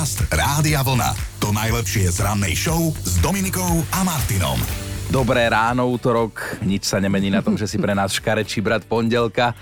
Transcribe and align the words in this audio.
Podcast 0.00 0.32
Rádia 0.32 0.80
Vlna. 0.80 1.12
To 1.44 1.52
najlepšie 1.52 2.08
z 2.08 2.24
rannej 2.24 2.56
show 2.56 2.88
s 3.04 3.20
Dominikou 3.20 3.84
a 3.92 4.00
Martinom. 4.00 4.56
Dobré 5.12 5.44
ráno, 5.44 5.92
útorok, 5.92 6.56
nič 6.64 6.88
sa 6.88 6.96
nemení 6.96 7.28
na 7.28 7.44
tom, 7.44 7.52
že 7.52 7.68
si 7.68 7.76
pre 7.76 7.92
nás 7.92 8.16
škarečí 8.16 8.64
brat 8.64 8.80
pondelka, 8.88 9.52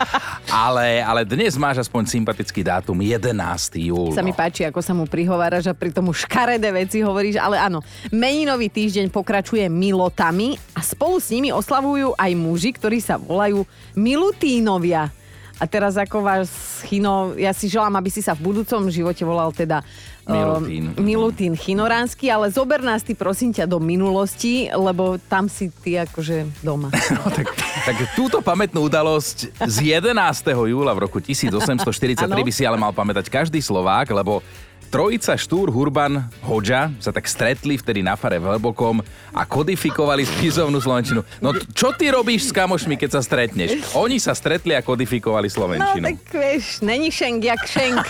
ale, 0.47 1.03
ale 1.03 1.27
dnes 1.27 1.59
máš 1.59 1.83
aspoň 1.83 2.23
sympatický 2.23 2.63
dátum, 2.63 2.95
11. 2.95 3.35
júl. 3.83 4.15
Sa 4.15 4.23
mi 4.23 4.31
páči, 4.31 4.63
ako 4.63 4.79
sa 4.79 4.95
mu 4.95 5.11
prihováraš 5.11 5.67
a 5.67 5.75
pri 5.75 5.91
tomu 5.91 6.15
škaredé 6.15 6.71
veci 6.71 7.03
hovoríš, 7.03 7.43
ale 7.43 7.59
áno, 7.59 7.83
meninový 8.15 8.71
týždeň 8.71 9.11
pokračuje 9.11 9.67
milotami 9.67 10.55
a 10.71 10.87
spolu 10.87 11.19
s 11.19 11.35
nimi 11.35 11.51
oslavujú 11.51 12.15
aj 12.15 12.31
muži, 12.39 12.79
ktorí 12.79 13.03
sa 13.03 13.19
volajú 13.19 13.67
milutínovia. 13.99 15.11
A 15.59 15.67
teraz 15.67 15.99
ako 15.99 16.23
vás 16.23 16.47
Chino, 16.87 17.35
ja 17.35 17.51
si 17.51 17.67
želám, 17.67 17.99
aby 17.99 18.15
si 18.15 18.23
sa 18.23 18.39
v 18.39 18.47
budúcom 18.47 18.87
živote 18.87 19.27
volal 19.27 19.51
teda 19.51 19.83
Milutín. 20.29 20.85
Um, 20.93 21.05
Milutín 21.05 21.53
Chinoránsky, 21.57 22.29
ale 22.29 22.53
zober 22.53 22.85
nás 22.85 23.01
ty 23.01 23.17
prosím 23.17 23.57
ťa 23.57 23.65
do 23.65 23.81
minulosti, 23.81 24.69
lebo 24.69 25.17
tam 25.25 25.49
si 25.49 25.73
ty 25.81 25.97
akože 25.97 26.61
doma. 26.61 26.93
No, 27.19 27.33
tak, 27.33 27.51
tak 27.89 27.97
túto 28.15 28.45
pamätnú 28.45 28.85
udalosť 28.85 29.51
z 29.65 29.77
11. 29.97 30.13
júla 30.55 30.93
v 30.93 31.01
roku 31.09 31.19
1843 31.19 32.21
by 32.29 32.53
si 32.53 32.63
ale 32.69 32.77
mal 32.77 32.93
pamätať 32.93 33.33
každý 33.33 33.59
Slovák, 33.65 34.13
lebo 34.13 34.45
Trojica 34.89 35.37
Štúr, 35.37 35.69
Hurban, 35.69 36.33
Hoďa 36.41 36.89
sa 36.97 37.13
tak 37.13 37.29
stretli 37.29 37.77
vtedy 37.77 38.01
na 38.01 38.17
fare 38.17 38.41
v 38.41 38.49
Hlbokom 38.49 39.05
a 39.31 39.45
kodifikovali 39.45 40.25
spisovnú 40.25 40.81
slovenčinu. 40.81 41.21
No 41.45 41.53
čo 41.77 41.93
ty 41.93 42.09
robíš 42.09 42.49
s 42.49 42.57
kamošmi, 42.57 42.97
keď 42.97 43.11
sa 43.13 43.21
stretneš? 43.21 43.77
Oni 43.93 44.17
sa 44.17 44.33
stretli 44.33 44.73
a 44.73 44.81
kodifikovali 44.81 45.45
No 45.45 45.53
slovenčinu. 45.53 46.05
tak 46.09 46.25
vieš, 46.33 46.81
není 46.81 47.13
šenk 47.13 47.41
jak 47.45 47.63
šenk. 47.69 48.01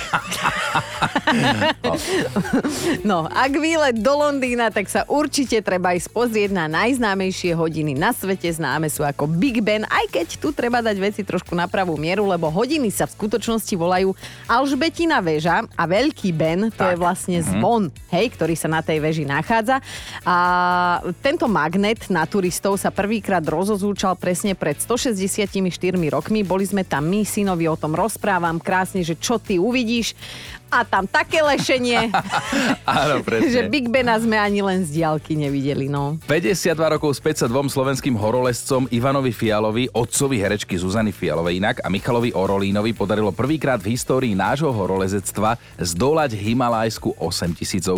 no, 3.02 3.26
ak 3.26 3.52
výlet 3.52 3.98
do 3.98 4.14
Londýna, 4.14 4.70
tak 4.70 4.86
sa 4.86 5.02
určite 5.10 5.58
treba 5.58 5.98
ísť 5.98 6.08
pozrieť 6.08 6.54
na 6.54 6.70
najznámejšie 6.70 7.58
hodiny 7.58 7.98
na 7.98 8.14
svete. 8.14 8.46
Známe 8.48 8.86
sú 8.86 9.02
ako 9.02 9.26
Big 9.26 9.58
Ben, 9.60 9.82
aj 9.82 10.14
keď 10.14 10.26
tu 10.38 10.54
treba 10.54 10.78
dať 10.78 10.94
veci 10.96 11.26
trošku 11.26 11.58
na 11.58 11.66
pravú 11.66 11.98
mieru, 11.98 12.30
lebo 12.30 12.46
hodiny 12.48 12.88
sa 12.88 13.10
v 13.10 13.18
skutočnosti 13.18 13.74
volajú 13.74 14.14
Alžbetina 14.46 15.18
väža 15.18 15.66
a 15.74 15.82
Veľký 15.84 16.30
Ben, 16.30 16.67
to 16.70 16.84
Tak. 16.84 16.90
je 16.92 16.96
vlastne 16.96 17.38
zvon, 17.42 17.90
hej, 18.12 18.32
ktorý 18.32 18.54
sa 18.54 18.68
na 18.70 18.80
tej 18.84 19.02
veži 19.02 19.24
nachádza. 19.24 19.80
A 20.22 20.36
tento 21.24 21.48
magnet 21.48 22.06
na 22.12 22.24
turistov 22.24 22.76
sa 22.78 22.92
prvýkrát 22.92 23.42
rozozúčal 23.42 24.14
presne 24.14 24.54
pred 24.54 24.78
164 24.78 25.48
rokmi. 26.12 26.40
Boli 26.44 26.64
sme 26.68 26.84
tam 26.84 27.08
my, 27.08 27.24
synovi, 27.24 27.66
o 27.68 27.76
tom 27.76 27.96
rozprávam 27.96 28.60
krásne, 28.60 29.00
že 29.02 29.16
čo 29.16 29.40
ty 29.40 29.56
uvidíš. 29.56 30.14
A 30.68 30.84
tam 30.84 31.08
také 31.08 31.40
lešenie, 31.40 32.12
Áno, 32.84 33.20
že 33.20 33.24
presne. 33.24 33.72
Big 33.72 33.88
Bena 33.88 34.20
sme 34.20 34.36
ani 34.36 34.60
len 34.60 34.84
z 34.84 35.00
diálky 35.00 35.32
nevideli. 35.32 35.88
No. 35.88 36.20
52 36.28 36.76
rokov 36.76 37.16
späť 37.16 37.44
sa 37.44 37.46
dvom 37.48 37.72
slovenským 37.72 38.12
horolescom 38.16 38.84
Ivanovi 38.92 39.32
Fialovi, 39.32 39.88
otcovi 39.88 40.36
herečky 40.36 40.76
Zuzany 40.76 41.08
Fialovej 41.08 41.56
inak 41.56 41.76
a 41.80 41.88
Michalovi 41.88 42.36
Orolínovi 42.36 42.92
podarilo 42.92 43.32
prvýkrát 43.32 43.80
v 43.80 43.96
histórii 43.96 44.36
nášho 44.36 44.68
horolezectva 44.68 45.56
zdolať 45.80 46.36
Himalajskú 46.36 47.16
8000 47.16 47.88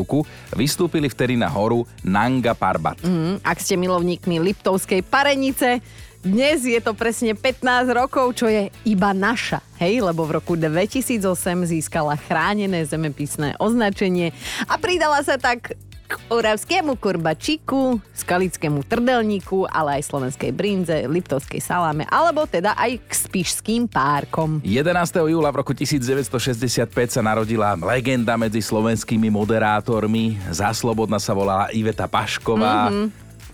Vystúpili 0.54 1.10
vtedy 1.10 1.34
na 1.34 1.50
horu 1.50 1.82
Nanga 2.06 2.54
Parbat. 2.54 3.02
Mm, 3.02 3.42
ak 3.42 3.58
ste 3.58 3.74
milovníkmi 3.74 4.38
Liptovskej 4.38 5.02
parenice, 5.02 5.82
dnes 6.20 6.68
je 6.68 6.76
to 6.84 6.92
presne 6.92 7.32
15 7.32 7.96
rokov, 7.96 8.36
čo 8.36 8.44
je 8.44 8.68
iba 8.84 9.16
naša. 9.16 9.64
Hej, 9.80 10.04
lebo 10.04 10.28
v 10.28 10.36
roku 10.36 10.52
2008 10.52 11.24
získala 11.64 12.20
chránené 12.20 12.84
zemepisné 12.84 13.56
označenie 13.56 14.36
a 14.68 14.76
pridala 14.76 15.24
sa 15.24 15.40
tak 15.40 15.72
k 16.10 16.18
oravskému 16.26 16.98
kurbačiku, 16.98 18.02
skalickému 18.18 18.82
trdelníku, 18.82 19.70
ale 19.70 20.02
aj 20.02 20.10
slovenskej 20.10 20.50
brinze, 20.50 21.06
liptovskej 21.06 21.62
saláme, 21.62 22.02
alebo 22.10 22.50
teda 22.50 22.74
aj 22.74 22.98
k 22.98 23.12
spišským 23.14 23.86
párkom. 23.86 24.58
11. 24.66 24.90
júla 25.30 25.54
v 25.54 25.56
roku 25.62 25.70
1965 25.70 26.90
sa 27.06 27.22
narodila 27.22 27.78
legenda 27.78 28.34
medzi 28.34 28.58
slovenskými 28.58 29.30
moderátormi. 29.30 30.34
Záslobodná 30.50 31.22
sa 31.22 31.30
volala 31.30 31.70
Iveta 31.70 32.10
Pašková. 32.10 32.90
Mm-hmm. 32.90 33.06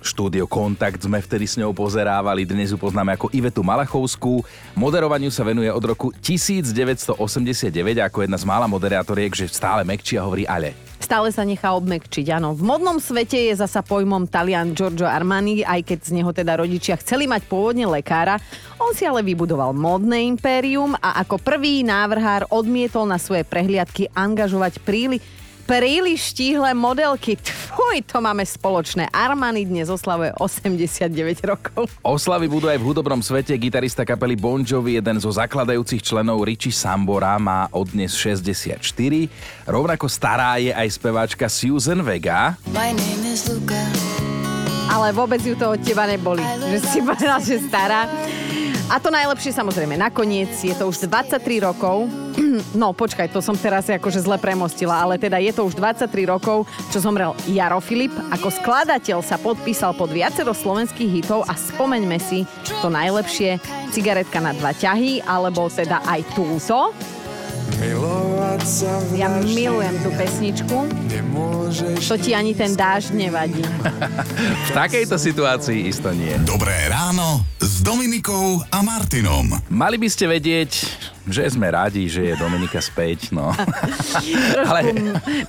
Štúdio 0.07 0.47
Kontakt 0.47 1.03
sme 1.03 1.19
vtedy 1.19 1.51
s 1.51 1.59
ňou 1.59 1.75
pozerávali, 1.75 2.47
dnes 2.47 2.71
ju 2.71 2.79
poznáme 2.79 3.19
ako 3.19 3.27
Ivetu 3.35 3.67
Malachovskú. 3.67 4.39
Moderovaniu 4.79 5.35
sa 5.35 5.43
venuje 5.43 5.67
od 5.67 5.83
roku 5.83 6.15
1989 6.23 7.19
ako 8.07 8.23
jedna 8.23 8.39
z 8.39 8.47
mála 8.47 8.71
moderátoriek, 8.71 9.35
že 9.35 9.51
stále 9.51 9.83
mekčí 9.83 10.15
a 10.15 10.23
hovorí 10.23 10.47
ale. 10.47 10.79
Stále 11.03 11.35
sa 11.35 11.43
nechá 11.43 11.75
obmekčiť, 11.75 12.39
áno. 12.39 12.55
V 12.55 12.63
modnom 12.63 13.03
svete 13.03 13.51
je 13.51 13.59
zasa 13.59 13.83
pojmom 13.83 14.31
Talian 14.31 14.79
Giorgio 14.79 15.11
Armani, 15.11 15.67
aj 15.67 15.83
keď 15.83 15.99
z 16.03 16.11
neho 16.23 16.31
teda 16.31 16.55
rodičia 16.57 16.95
chceli 17.03 17.27
mať 17.27 17.43
pôvodne 17.51 17.85
lekára. 17.91 18.39
On 18.79 18.95
si 18.95 19.05
ale 19.05 19.27
vybudoval 19.27 19.75
modné 19.75 20.23
impérium 20.25 20.95
a 21.03 21.19
ako 21.27 21.43
prvý 21.43 21.83
návrhár 21.83 22.47
odmietol 22.49 23.11
na 23.11 23.19
svoje 23.19 23.43
prehliadky 23.43 24.07
angažovať 24.15 24.83
príli 24.87 25.19
príliš 25.67 26.33
štíhle 26.33 26.71
modelky. 26.73 27.35
Fuj, 27.43 28.07
to 28.07 28.23
máme 28.23 28.47
spoločné. 28.47 29.11
Armani 29.11 29.67
dnes 29.67 29.91
oslavuje 29.91 30.31
89 30.39 31.43
rokov. 31.43 31.91
Oslavy 32.07 32.47
budú 32.47 32.71
aj 32.71 32.79
v 32.79 32.87
hudobnom 32.87 33.19
svete. 33.21 33.53
Gitarista 33.59 34.07
kapely 34.07 34.39
Bon 34.39 34.63
Jovi, 34.63 34.97
jeden 34.97 35.19
zo 35.19 35.35
zakladajúcich 35.35 36.01
členov 36.01 36.47
Richie 36.47 36.71
Sambora, 36.71 37.37
má 37.43 37.67
od 37.75 37.91
dnes 37.91 38.15
64. 38.15 38.79
Rovnako 39.67 40.07
stará 40.07 40.63
je 40.63 40.71
aj 40.71 40.89
speváčka 40.95 41.51
Susan 41.51 42.01
Vega. 42.07 42.55
My 42.71 42.95
name 42.95 43.27
is 43.27 43.51
Luca. 43.51 43.83
Ale 44.87 45.11
vôbec 45.11 45.43
ju 45.43 45.59
to 45.59 45.75
od 45.75 45.83
teba 45.83 46.07
neboli, 46.07 46.41
že 46.71 46.79
si 46.79 46.99
povedal, 47.03 47.43
že 47.43 47.59
stará. 47.59 48.07
A 48.87 49.03
to 49.03 49.11
najlepšie 49.11 49.51
samozrejme, 49.51 49.99
nakoniec 49.99 50.63
je 50.63 50.71
to 50.71 50.87
už 50.87 51.11
23 51.11 51.43
rokov. 51.59 52.07
No 52.73 52.97
počkaj, 52.97 53.33
to 53.33 53.45
som 53.45 53.53
teraz 53.53 53.85
akože 53.89 54.23
zle 54.23 54.41
premostila, 54.41 54.97
ale 55.03 55.21
teda 55.21 55.37
je 55.41 55.53
to 55.53 55.67
už 55.69 55.77
23 55.77 56.09
rokov, 56.25 56.65
čo 56.89 57.03
zomrel 57.03 57.37
Jaro 57.49 57.83
Filip. 57.85 58.13
Ako 58.33 58.49
skladateľ 58.49 59.21
sa 59.21 59.37
podpísal 59.37 59.93
pod 59.93 60.09
viacero 60.13 60.57
slovenských 60.57 61.21
hitov 61.21 61.45
a 61.49 61.53
spomeňme 61.53 62.17
si 62.17 62.49
to 62.81 62.89
najlepšie, 62.89 63.61
cigaretka 63.93 64.41
na 64.41 64.57
dva 64.57 64.73
ťahy, 64.73 65.21
alebo 65.25 65.69
teda 65.69 66.01
aj 66.07 66.21
túto. 66.33 66.97
Ja 69.17 69.29
milujem 69.29 70.01
tú 70.01 70.09
pesničku. 70.17 70.89
To 72.09 72.15
ti 72.17 72.33
ani 72.33 72.57
ten 72.57 72.73
dážď 72.73 73.13
nevadí. 73.13 73.61
V 74.69 74.71
takejto 74.73 75.21
situácii 75.21 75.85
isto 75.85 76.09
nie. 76.17 76.33
Dobré 76.41 76.73
ráno 76.89 77.45
s 77.61 77.85
Dominikou 77.85 78.65
a 78.73 78.81
Martinom. 78.81 79.61
Mali 79.69 80.01
by 80.01 80.09
ste 80.09 80.25
vedieť, 80.25 80.73
že 81.29 81.53
sme 81.53 81.69
radi, 81.69 82.09
že 82.09 82.33
je 82.33 82.35
Dominika 82.41 82.81
späť, 82.81 83.29
no. 83.37 83.53
Trošku 84.57 84.97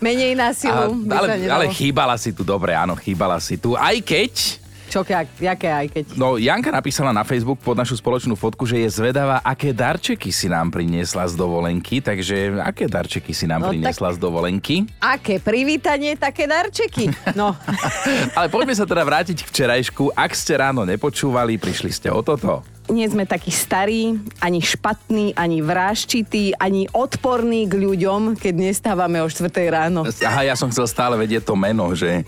menej 0.03 0.35
A, 0.35 0.51
násilu 0.51 1.07
by 1.07 1.15
sa 1.15 1.19
ale, 1.23 1.27
nedalo. 1.39 1.53
ale 1.55 1.65
chýbala 1.71 2.15
si 2.19 2.35
tu, 2.35 2.43
dobre, 2.43 2.75
áno, 2.75 2.99
chýbala 2.99 3.39
si 3.39 3.55
tu. 3.55 3.79
Aj 3.79 3.95
keď 4.03 4.66
Čo, 4.87 5.03
jak, 5.03 5.27
jaké 5.35 5.67
aj 5.67 5.87
keď? 5.91 6.03
No, 6.15 6.39
Janka 6.39 6.71
napísala 6.71 7.11
na 7.11 7.27
Facebook 7.27 7.59
pod 7.59 7.75
našu 7.75 7.99
spoločnú 7.99 8.33
fotku, 8.33 8.63
že 8.63 8.79
je 8.79 8.89
zvedavá, 8.89 9.43
aké 9.43 9.75
darčeky 9.75 10.31
si 10.31 10.47
nám 10.47 10.71
priniesla 10.71 11.27
z 11.27 11.35
dovolenky, 11.35 11.99
takže 11.99 12.55
aké 12.63 12.87
darčeky 12.87 13.35
si 13.35 13.43
nám 13.45 13.67
No, 13.67 13.75
priniesla 13.75 14.15
z 14.15 14.17
dovolenky. 14.17 14.87
Aké 14.97 15.43
privítanie, 15.43 16.15
také 16.15 16.47
darčeky. 16.47 17.11
No, 17.35 17.51
Ale 18.39 18.47
poďme 18.47 18.73
sa 18.73 18.87
teda 18.87 19.03
vrátiť 19.03 19.43
k 19.43 19.49
včerajšku. 19.51 20.15
Ak 20.15 20.31
ste 20.31 20.55
ráno 20.55 20.87
nepočúvali, 20.87 21.59
prišli 21.59 21.91
ste 21.91 22.07
o 22.07 22.23
toto. 22.23 22.63
Nie 22.87 23.03
sme 23.03 23.23
takí 23.23 23.49
starí, 23.49 24.15
ani 24.37 24.59
špatní, 24.59 25.33
ani 25.33 25.59
vráščití, 25.59 26.55
ani 26.55 26.87
odporní 26.87 27.65
k 27.65 27.75
ľuďom, 27.75 28.33
keď 28.33 28.53
nestávame 28.55 29.19
o 29.19 29.27
4 29.27 29.43
ráno. 29.67 30.07
Aha, 30.23 30.41
ja 30.43 30.55
som 30.55 30.67
chcel 30.67 30.85
stále 30.85 31.15
vedieť 31.15 31.43
to 31.43 31.53
meno, 31.53 31.91
že... 31.91 32.23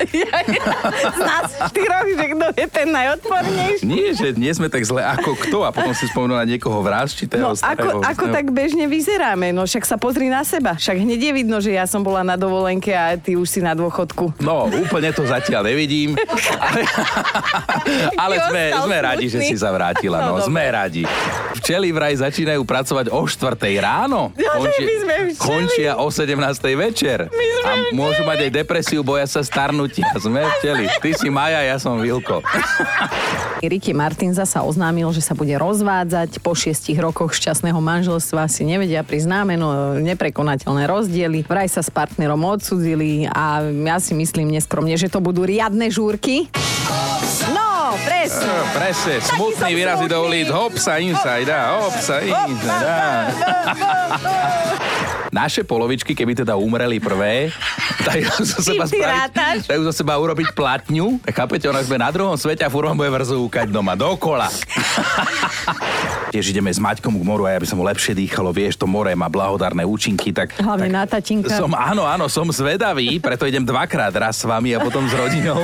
Z 1.09 1.19
nás 1.19 1.47
štyroch, 1.65 2.07
že 2.07 2.25
kto 2.29 2.45
je 2.53 2.67
ten 2.67 2.87
najodpornejší. 2.89 3.83
Nie, 3.83 4.11
že 4.11 4.33
nie 4.33 4.51
sme 4.51 4.67
tak 4.67 4.83
zle 4.83 4.99
ako 4.99 5.37
kto 5.37 5.57
a 5.61 5.69
potom 5.69 5.91
si 5.91 6.05
spomenul 6.05 6.35
na 6.35 6.45
niekoho 6.45 6.79
vrázčitého, 6.79 7.41
No 7.41 7.53
starého. 7.53 7.99
ako, 7.99 8.03
ako 8.03 8.25
tak 8.29 8.49
bežne 8.49 8.85
vyzeráme, 8.85 9.49
no 9.49 9.63
však 9.63 9.83
sa 9.83 9.95
pozri 9.95 10.27
na 10.27 10.41
seba. 10.41 10.75
Však 10.75 10.97
hneď 10.97 11.19
je 11.21 11.33
vidno, 11.33 11.57
že 11.57 11.71
ja 11.71 11.85
som 11.85 12.01
bola 12.01 12.21
na 12.21 12.35
dovolenke 12.35 12.91
a 12.91 13.15
ty 13.15 13.33
už 13.33 13.47
si 13.47 13.59
na 13.59 13.71
dôchodku. 13.71 14.39
No, 14.39 14.67
úplne 14.67 15.11
to 15.11 15.23
zatiaľ 15.23 15.65
nevidím. 15.65 16.15
Ale, 16.59 16.81
ale 18.17 18.35
sme, 18.41 18.63
sme 18.77 18.97
radi, 18.99 19.25
že 19.27 19.39
si 19.41 19.55
sa 19.55 19.71
vrátila. 19.71 20.21
No, 20.21 20.37
No, 20.39 20.45
Sme 20.49 20.65
radi. 20.73 21.05
Včely 21.61 21.93
vraj 21.93 22.17
začínajú 22.17 22.65
pracovať 22.65 23.13
o 23.13 23.21
4 23.21 23.53
ráno. 23.77 24.33
Že 24.33 24.81
my 24.81 24.95
sme 24.97 25.15
včely. 25.29 25.37
končia 25.37 25.91
o 26.01 26.09
17 26.09 26.73
večer. 26.73 27.29
My 27.29 27.45
sme 27.53 27.69
a 27.69 27.71
môžu 27.93 28.25
mať 28.25 28.49
aj 28.49 28.51
depresiu, 28.57 29.05
boja 29.05 29.29
sa 29.29 29.45
starnutia. 29.45 30.09
Sme 30.17 30.41
včely. 30.57 30.89
Ty 30.89 31.09
si 31.13 31.29
Maja, 31.29 31.61
ja 31.61 31.77
som 31.77 32.01
Vilko. 32.01 32.41
Ricky 33.61 33.93
Martin 33.93 34.33
zasa 34.33 34.65
oznámil, 34.65 35.05
že 35.13 35.21
sa 35.21 35.37
bude 35.37 35.53
rozvádzať. 35.53 36.41
Po 36.41 36.57
šiestich 36.57 36.97
rokoch 36.97 37.37
šťastného 37.37 37.77
manželstva 37.77 38.49
si 38.49 38.65
nevedia 38.65 39.05
priznáme, 39.05 39.53
no 39.53 40.01
neprekonateľné 40.01 40.89
rozdiely. 40.89 41.45
Vraj 41.45 41.69
sa 41.69 41.85
s 41.85 41.93
partnerom 41.93 42.41
odsudzili 42.41 43.29
a 43.29 43.61
ja 43.69 44.01
si 44.01 44.17
myslím 44.17 44.49
neskromne, 44.57 44.97
že 44.97 45.13
to 45.13 45.21
budú 45.21 45.45
riadne 45.45 45.93
žúrky. 45.93 46.49
Presne. 48.09 48.49
Eh, 48.49 48.63
Presne, 48.73 49.15
smutný 49.21 49.71
výrazy 49.77 50.05
do 50.09 50.17
ulic. 50.25 50.49
Hop 50.49 50.73
sa 50.81 50.97
inside, 50.97 51.53
hop 51.53 51.93
sa 51.93 52.17
inside. 52.25 53.37
Naše 55.29 55.61
polovičky, 55.61 56.17
keby 56.17 56.33
teda 56.33 56.57
umreli 56.57 56.97
prvé, 56.97 57.53
dajú 58.01 58.25
zo 58.41 58.65
seba 58.65 58.89
spraviť, 58.89 59.69
dajú 59.69 59.81
zo 59.85 59.93
seba 59.93 60.17
urobiť 60.17 60.57
platňu. 60.57 61.21
Tak 61.21 61.45
chápete, 61.45 61.69
ona 61.69 61.85
sme 61.85 62.01
na 62.01 62.09
druhom 62.09 62.33
svete 62.33 62.65
a 62.65 62.69
furt 62.73 62.89
bude 62.97 63.13
vrzúkať 63.13 63.69
doma, 63.69 63.93
dokola. 63.93 64.49
Tiež 66.29 66.53
ideme 66.53 66.69
s 66.69 66.77
Maťkom 66.77 67.17
k 67.17 67.23
moru 67.25 67.49
a 67.49 67.57
ja 67.57 67.59
by 67.59 67.67
som 67.67 67.81
mu 67.81 67.85
lepšie 67.89 68.13
dýchalo. 68.13 68.53
Vieš, 68.53 68.77
to 68.77 68.85
more 68.85 69.09
má 69.17 69.25
blahodárne 69.25 69.81
účinky, 69.81 70.29
tak... 70.29 70.53
Hlavne 70.61 70.89
tak 70.89 70.97
na 70.97 71.03
tatinka. 71.09 71.49
Som, 71.49 71.73
áno, 71.73 72.05
áno, 72.05 72.29
som 72.29 72.45
zvedavý, 72.53 73.17
preto 73.17 73.49
idem 73.49 73.65
dvakrát 73.65 74.13
raz 74.13 74.37
s 74.37 74.45
vami 74.45 74.77
a 74.77 74.79
potom 74.79 75.09
s 75.09 75.13
rodinou. 75.17 75.57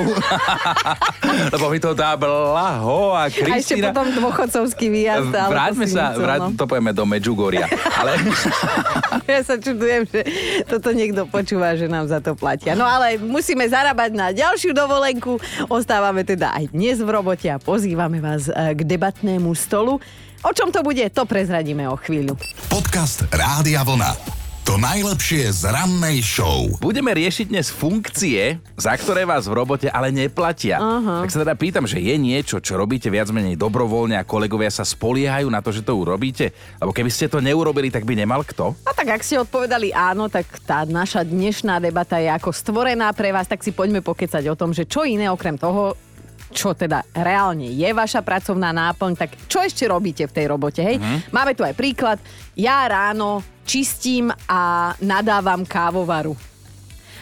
Lebo 1.53 1.69
mi 1.69 1.77
to 1.77 1.93
dá 1.93 2.17
blaho 2.17 3.13
a 3.13 3.29
A 3.29 3.55
ešte 3.61 3.77
potom 3.77 4.09
dôchodcovský 4.17 4.89
výjazd. 4.89 5.29
Vráťme 5.31 5.85
sa, 5.85 6.17
vrát, 6.17 6.41
no. 6.41 6.57
to 6.57 6.65
pojeme 6.65 6.91
do 6.91 7.05
Medžugoria. 7.05 7.69
Ale 8.01 8.17
Ja 9.31 9.41
sa 9.41 9.57
čudujem, 9.57 10.05
že 10.09 10.21
toto 10.65 10.93
niekto 10.93 11.25
počúva, 11.25 11.73
že 11.73 11.89
nám 11.89 12.09
za 12.09 12.21
to 12.21 12.33
platia. 12.33 12.77
No 12.77 12.85
ale 12.85 13.17
musíme 13.21 13.65
zarábať 13.65 14.11
na 14.13 14.29
ďalšiu 14.29 14.73
dovolenku. 14.73 15.41
Ostávame 15.69 16.21
teda 16.21 16.53
aj 16.53 16.73
dnes 16.73 17.01
v 17.01 17.09
robote 17.09 17.49
a 17.49 17.57
pozývame 17.57 18.21
vás 18.21 18.49
eh, 18.49 18.73
k 18.77 18.81
debatnému 18.85 19.53
stolu. 19.57 19.97
O 20.45 20.53
čom 20.53 20.69
to 20.69 20.85
bude, 20.85 21.01
to 21.09 21.25
prezradíme 21.25 21.89
o 21.89 21.97
chvíľu. 21.97 22.37
Podcast 22.69 23.25
Rádia 23.33 23.81
Vlna. 23.81 24.13
To 24.69 24.77
najlepšie 24.77 25.49
z 25.49 25.73
rannej 25.73 26.21
show. 26.21 26.69
budeme 26.81 27.13
riešiť 27.13 27.49
dnes 27.49 27.73
funkcie, 27.73 28.61
za 28.77 28.93
ktoré 28.93 29.25
vás 29.25 29.49
v 29.49 29.57
robote 29.57 29.89
ale 29.89 30.13
neplatia. 30.13 30.77
Uh-huh. 30.77 31.25
Tak 31.25 31.33
sa 31.33 31.41
teda 31.41 31.53
pýtam, 31.57 31.89
že 31.89 31.97
je 31.97 32.13
niečo, 32.17 32.61
čo 32.61 32.77
robíte 32.77 33.09
viac 33.09 33.29
menej 33.33 33.57
dobrovoľne 33.57 34.21
a 34.21 34.25
kolegovia 34.25 34.69
sa 34.69 34.85
spoliehajú 34.85 35.49
na 35.49 35.65
to, 35.65 35.73
že 35.73 35.81
to 35.81 35.97
urobíte? 35.97 36.53
Lebo 36.77 36.93
keby 36.93 37.09
ste 37.09 37.25
to 37.25 37.41
neurobili, 37.41 37.89
tak 37.89 38.05
by 38.05 38.13
nemal 38.13 38.45
kto? 38.45 38.77
A 38.85 38.93
tak 38.93 39.17
ak 39.17 39.25
ste 39.25 39.41
odpovedali 39.41 39.93
áno, 39.93 40.29
tak 40.29 40.45
tá 40.65 40.85
naša 40.85 41.25
dnešná 41.25 41.81
debata 41.81 42.21
je 42.21 42.29
ako 42.29 42.53
stvorená 42.53 43.09
pre 43.17 43.33
vás, 43.33 43.49
tak 43.49 43.65
si 43.65 43.73
poďme 43.73 44.05
pokecať 44.05 44.45
o 44.49 44.57
tom, 44.57 44.77
že 44.77 44.85
čo 44.85 45.05
iné 45.05 45.25
okrem 45.25 45.57
toho, 45.57 45.97
čo 46.53 46.77
teda 46.77 47.01
reálne 47.13 47.69
je 47.69 47.89
vaša 47.93 48.21
pracovná 48.21 48.69
náplň, 48.69 49.11
tak 49.17 49.29
čo 49.49 49.61
ešte 49.61 49.85
robíte 49.89 50.25
v 50.29 50.35
tej 50.35 50.45
robote, 50.49 50.81
hej? 50.85 50.97
Máme 51.33 51.57
tu 51.57 51.65
aj 51.65 51.73
príklad. 51.73 52.17
Ja 52.53 52.85
ráno 52.85 53.41
čistím 53.65 54.29
a 54.45 54.93
nadávam 55.01 55.65
kávovaru. 55.65 56.54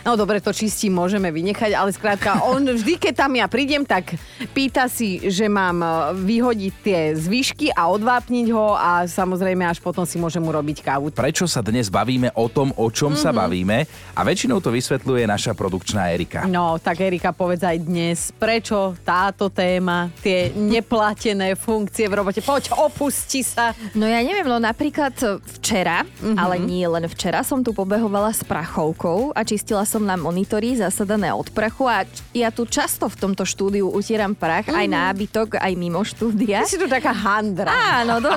No 0.04 0.20
dobre, 0.20 0.44
to 0.44 0.52
čistím 0.52 1.00
môžeme 1.00 1.32
vynechať, 1.32 1.72
ale 1.72 1.96
skrátka, 1.96 2.44
on 2.44 2.60
vždy, 2.78 3.00
keď 3.00 3.14
tam 3.24 3.40
ja 3.40 3.48
prídem, 3.48 3.88
tak 3.88 4.20
pýta 4.52 4.92
si, 4.92 5.32
že 5.32 5.48
mám 5.48 5.80
e, 5.80 5.88
vyhodiť 6.28 6.74
tie 6.84 7.00
zvyšky 7.16 7.72
a 7.72 7.88
odvápniť 7.88 8.48
ho 8.52 8.76
a 8.76 9.08
samozrejme 9.08 9.64
až 9.64 9.80
potom 9.80 10.04
si 10.04 10.20
môžem 10.20 10.44
urobiť 10.44 10.84
kávu. 10.84 11.16
Prečo 11.16 11.48
sa 11.48 11.64
dnes 11.64 11.88
bavíme 11.88 12.36
o 12.36 12.52
tom, 12.52 12.76
o 12.76 12.92
čom 12.92 13.16
mm-hmm. 13.16 13.24
sa 13.24 13.32
bavíme? 13.32 13.88
A 14.12 14.28
väčšinou 14.28 14.60
to 14.60 14.76
vysvetľuje 14.76 15.24
naša 15.24 15.56
produkčná 15.56 16.12
Erika. 16.12 16.44
No, 16.52 16.76
tak 16.84 17.00
Erika, 17.00 17.32
povedz 17.32 17.64
aj 17.64 17.80
dnes, 17.80 18.36
prečo 18.36 19.00
táto 19.08 19.48
téma, 19.48 20.12
tie 20.20 20.52
neplatené 20.52 21.56
funkcie 21.56 22.12
v 22.12 22.20
robote. 22.20 22.44
Poď, 22.44 22.76
opusti 22.76 23.40
sa. 23.40 23.72
No 23.96 24.04
ja 24.04 24.20
neviem, 24.20 24.52
no 24.52 24.60
napríklad 24.60 25.16
včera, 25.60 26.04
mm-hmm. 26.04 26.36
ale 26.36 26.60
nie 26.60 26.84
len 26.84 27.08
včera, 27.08 27.40
som 27.40 27.64
tu 27.64 27.72
pobehovala 27.72 28.36
s 28.36 28.44
prachovkou 28.44 29.32
a 29.32 29.48
čistila 29.48 29.88
som 29.94 30.02
na 30.02 30.18
monitory 30.18 30.74
zasadané 30.74 31.30
od 31.30 31.54
prachu 31.54 31.86
a 31.86 32.02
ja 32.34 32.50
tu 32.50 32.66
často 32.66 33.06
v 33.06 33.14
tomto 33.14 33.46
štúdiu 33.46 33.94
utieram 33.94 34.34
prach, 34.34 34.66
mm-hmm. 34.66 34.82
aj 34.82 34.88
nábytok, 34.90 35.48
aj 35.62 35.74
mimo 35.78 36.02
štúdia. 36.02 36.66
Ty 36.66 36.74
si 36.74 36.82
tu 36.82 36.90
taká 36.90 37.14
handra. 37.14 37.70
Áno, 37.70 38.18
do... 38.18 38.34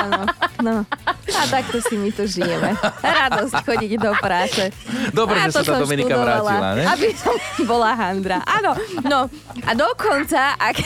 áno, 0.00 0.24
no. 0.64 0.88
A 1.28 1.42
takto 1.52 1.84
si 1.84 2.00
my 2.00 2.08
tu 2.08 2.24
žijeme. 2.24 2.72
Radosť 3.04 3.60
chodiť 3.60 3.92
do 4.00 4.12
práce. 4.16 4.72
Dobre, 5.12 5.36
A 5.36 5.52
že 5.52 5.60
sa 5.60 5.76
tá 5.76 5.84
Dominika 5.84 6.16
študovala, 6.16 6.40
vrátila, 6.40 6.68
ne? 6.80 6.84
Aby 6.88 7.08
som 7.12 7.34
bola 7.68 7.90
handra. 7.92 8.40
Áno, 8.48 8.72
no 9.04 9.28
a 9.68 9.70
dokonca, 9.76 10.56
ak, 10.56 10.76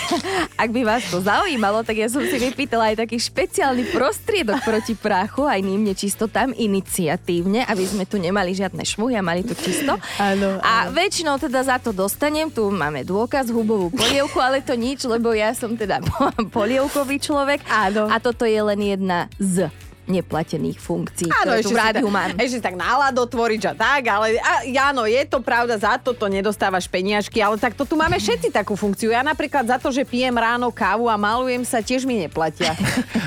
ak 0.59 0.69
by 0.75 0.83
vás 0.83 1.07
to 1.07 1.23
zaujímalo, 1.23 1.87
tak 1.87 2.03
ja 2.03 2.11
som 2.11 2.27
si 2.27 2.35
vypýtala 2.35 2.91
aj 2.91 3.07
taký 3.07 3.17
špeciálny 3.23 3.95
prostriedok 3.95 4.59
proti 4.67 4.99
prachu, 4.99 5.47
aj 5.47 5.61
ním 5.63 5.87
nečistotám, 5.87 6.51
iniciatívne, 6.51 7.63
aby 7.71 7.85
sme 7.87 8.05
tu 8.09 8.19
nemali 8.19 8.51
žiadne 8.51 8.83
šmuhy 8.83 9.15
a 9.15 9.23
mali 9.23 9.47
tu 9.47 9.52
čisto. 9.57 9.97
Áno, 10.19 10.59
A 10.61 10.89
väčšinou 10.91 11.37
teda 11.37 11.63
za 11.65 11.77
to 11.79 11.93
dostanem, 11.95 12.49
tu 12.49 12.69
máme 12.73 13.05
dôkaz, 13.05 13.53
hubovú 13.53 13.93
polievku, 13.93 14.39
ale 14.41 14.65
to 14.65 14.75
nič, 14.75 15.05
lebo 15.07 15.33
ja 15.33 15.53
som 15.53 15.77
teda 15.77 16.01
polievkový 16.57 17.17
človek. 17.21 17.65
Áno. 17.69 18.09
A 18.09 18.17
toto 18.19 18.49
je 18.49 18.61
len 18.61 18.81
jedna 18.81 19.29
z 19.37 19.69
neplatených 20.03 20.83
funkcií, 20.83 21.31
Áno, 21.31 21.55
ktoré 21.55 21.61
tu 21.63 21.71
v 21.71 21.79
si, 21.79 21.79
rádiu 21.79 22.09
tak, 22.11 22.15
mám. 22.15 22.31
ešte 22.35 22.59
tak 22.59 22.75
náladotvorič 22.75 23.63
a 23.71 23.75
tak, 23.75 24.03
ale 24.11 24.35
a, 24.43 24.53
áno, 24.91 25.07
je 25.07 25.23
to 25.25 25.39
pravda, 25.39 25.79
za 25.79 25.95
toto 25.95 26.27
nedostávaš 26.27 26.91
peniažky, 26.91 27.39
ale 27.39 27.55
tak 27.55 27.79
to 27.79 27.87
tu 27.87 27.95
máme 27.95 28.19
všetci 28.19 28.51
takú 28.51 28.75
funkciu. 28.75 29.15
Ja 29.15 29.23
napríklad 29.23 29.63
za 29.63 29.79
to, 29.79 29.95
že 29.95 30.03
pijem 30.03 30.35
ráno 30.35 30.75
kávu 30.75 31.07
a 31.07 31.15
malujem 31.15 31.63
sa, 31.63 31.79
tiež 31.79 32.03
mi 32.03 32.19
neplatia. 32.19 32.75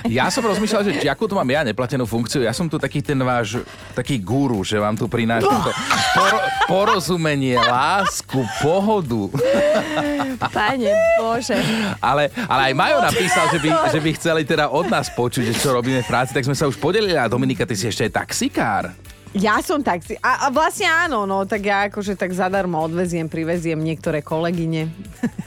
Ja 0.05 0.29
som 0.29 0.45
rozmýšľal, 0.45 0.85
že 0.85 1.01
či 1.01 1.09
akú 1.09 1.25
tu 1.25 1.33
mám 1.33 1.49
ja 1.49 1.65
neplatenú 1.65 2.05
funkciu. 2.05 2.45
Ja 2.45 2.53
som 2.53 2.69
tu 2.69 2.77
taký 2.77 3.01
ten 3.01 3.17
váš, 3.25 3.57
taký 3.97 4.21
guru, 4.21 4.61
že 4.61 4.77
vám 4.77 4.93
tu 4.93 5.09
prinášam 5.09 5.65
to 5.65 5.73
poro- 6.17 6.45
porozumenie, 6.69 7.57
lásku, 7.57 8.45
pohodu. 8.61 9.33
Pane 10.55 10.93
Bože. 11.17 11.57
Ale, 11.97 12.29
ale 12.45 12.61
aj 12.69 12.73
Majo 12.77 12.97
napísal, 13.01 13.49
že 13.49 13.57
by, 13.57 13.69
že 13.89 13.99
by 13.99 14.09
chceli 14.13 14.41
teda 14.45 14.69
od 14.69 14.85
nás 14.85 15.09
počuť, 15.09 15.49
že 15.49 15.57
čo 15.57 15.73
robíme 15.73 16.05
v 16.05 16.07
práci, 16.07 16.37
tak 16.37 16.45
sme 16.45 16.53
sa 16.53 16.64
už 16.67 16.77
podelili. 16.81 17.17
A 17.17 17.29
Dominika, 17.29 17.65
ty 17.65 17.77
si 17.77 17.87
ešte 17.87 18.09
aj 18.09 18.25
taxikár. 18.25 19.04
Ja 19.35 19.59
som 19.59 19.83
taxi. 19.83 20.15
A, 20.23 20.47
a 20.47 20.53
vlastne 20.53 20.87
áno, 20.87 21.27
no, 21.27 21.43
tak 21.43 21.67
ja 21.67 21.91
akože 21.91 22.15
tak 22.15 22.31
zadarmo 22.31 22.79
odveziem, 22.79 23.27
priveziem 23.27 23.75
niektoré 23.75 24.23
kolegyne. 24.23 24.87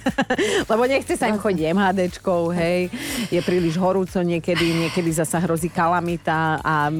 Lebo 0.71 0.85
nechce 0.85 1.17
sa 1.17 1.33
im 1.33 1.41
chodiť 1.41 1.73
MHDčkou, 1.73 2.53
hej. 2.53 2.93
Je 3.33 3.41
príliš 3.41 3.81
horúco 3.81 4.21
niekedy, 4.21 4.77
niekedy 4.77 5.09
zasa 5.17 5.41
hrozí 5.41 5.73
kalamita 5.73 6.61
a 6.61 6.93